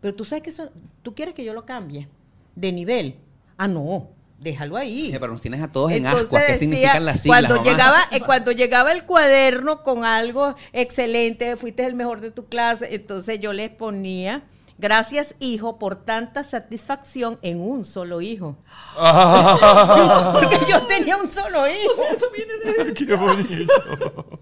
[0.00, 0.70] pero tú sabes que eso,
[1.02, 2.08] tú quieres que yo lo cambie
[2.54, 3.16] de nivel.
[3.58, 5.10] Ah, no, déjalo ahí.
[5.12, 6.28] Eh, Pero nos tienes a todos en ascuas.
[6.30, 7.42] ¿Qué decía, significan las siglas?
[7.42, 7.70] cuando mamá?
[7.70, 12.94] llegaba eh, cuando llegaba el cuaderno con algo excelente, fuiste el mejor de tu clase,
[12.94, 14.44] entonces yo les ponía
[14.78, 18.58] Gracias, hijo, por tanta satisfacción en un solo hijo.
[18.96, 22.02] Porque yo tenía un solo hijo.
[22.94, 24.35] Qué bonito.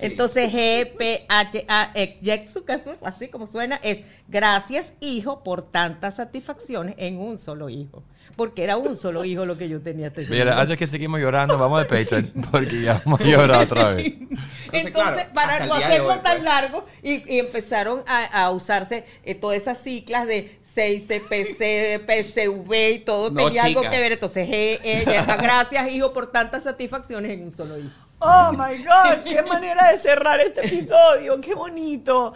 [0.00, 2.58] Entonces, G, P, H, A, E, es
[3.02, 8.02] así como suena, es gracias, hijo, por tantas satisfacciones en un solo hijo.
[8.36, 10.12] Porque era un solo hijo lo que yo tenía.
[10.28, 14.14] Mira, antes que seguimos llorando, vamos al Patreon, porque ya vamos a llorar otra vez.
[14.72, 16.44] Entonces, claro, para no de hacerlo hoy, tan pues.
[16.44, 22.92] largo, y, y empezaron a, a usarse eh, todas esas ciclas de 6 PC, PCV
[22.94, 24.12] y todo No, tenía algo que ver.
[24.12, 27.90] Entonces, G, E, Y, gracias, hijo, por tantas satisfacciones en un solo hijo.
[28.20, 32.32] Oh my God, qué manera de cerrar este episodio, qué bonito.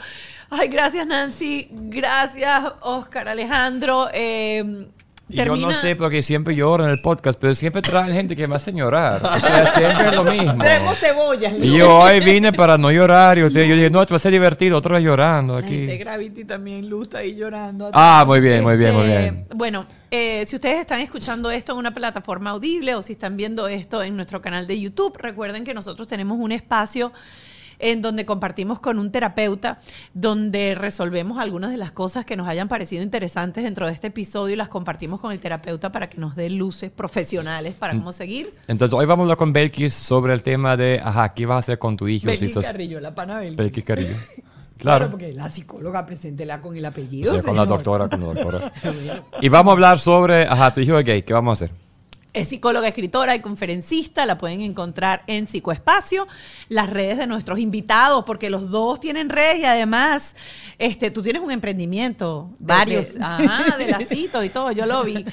[0.51, 4.09] Ay, gracias Nancy, gracias Oscar, Alejandro.
[4.13, 4.87] eh,
[5.27, 8.37] Y yo no termina- sé porque siempre lloro en el podcast, pero siempre traen gente
[8.37, 9.23] que me hace llorar.
[9.25, 10.63] O sea, siempre es lo mismo.
[10.63, 11.55] Tenemos cebollas.
[11.57, 14.21] Y yo hoy vine para no llorar y usted, yo dije, no, esto va a
[14.21, 16.05] ser divertido, otra vez llorando La gente de aquí.
[16.05, 17.91] Gravity también, Luz está ahí llorando.
[17.95, 19.47] Ah, muy bien, muy bien, muy Este, bien.
[19.55, 23.67] Bueno, eh, si ustedes están escuchando esto en una plataforma audible o si están viendo
[23.67, 27.13] esto en nuestro canal de YouTube, recuerden que nosotros tenemos un espacio
[27.85, 29.79] en donde compartimos con un terapeuta,
[30.15, 34.55] donde resolvemos algunas de las cosas que nos hayan parecido interesantes dentro de este episodio
[34.55, 37.79] y las compartimos con el terapeuta para que nos dé luces profesionales Mm.
[37.79, 38.55] para cómo seguir.
[38.69, 41.59] Entonces, hoy vamos a hablar con Belkis sobre el tema de, ajá, ¿qué vas a
[41.59, 42.23] hacer con tu hijo?
[42.23, 43.57] si Belkis sos Carrillo, la pana Belkis.
[43.57, 44.17] Belkis Carrillo.
[44.77, 45.11] Claro, Claro.
[45.13, 47.33] porque la psicóloga preséntela con el O apellido.
[47.33, 48.73] sea, con la doctora, con la doctora.
[49.41, 51.77] Y vamos a hablar sobre, ajá, tu hijo es gay, ¿qué vamos a hacer?
[52.35, 54.27] Es psicóloga, escritora y conferencista.
[54.27, 56.27] La pueden encontrar en Psicoespacio,
[56.69, 60.37] las redes de nuestros invitados, porque los dos tienen redes y además
[60.79, 62.51] este, tú tienes un emprendimiento.
[62.59, 63.15] de- Varios.
[63.15, 65.25] de- ajá, de lacito y todo, yo lo vi.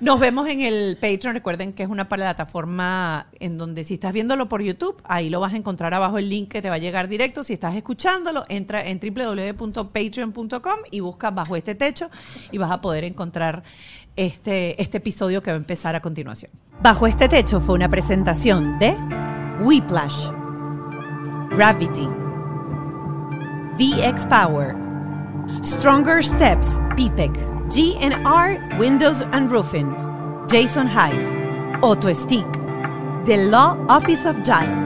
[0.00, 1.34] Nos vemos en el Patreon.
[1.34, 5.52] Recuerden que es una plataforma en donde si estás viéndolo por YouTube, ahí lo vas
[5.52, 7.44] a encontrar abajo el link que te va a llegar directo.
[7.44, 12.10] Si estás escuchándolo, entra en www.patreon.com y busca bajo este techo
[12.50, 13.62] y vas a poder encontrar
[14.16, 16.50] este, este episodio que va a empezar a continuación.
[16.82, 18.96] Bajo este techo fue una presentación de
[19.60, 20.30] Whiplash,
[21.50, 22.08] Gravity,
[23.78, 24.74] VX Power,
[25.62, 27.32] Stronger Steps, PPEC,
[27.68, 29.94] GNR Windows and Roofing,
[30.48, 32.46] Jason Hyde, Auto Stick,
[33.24, 34.85] The Law Office of Giant.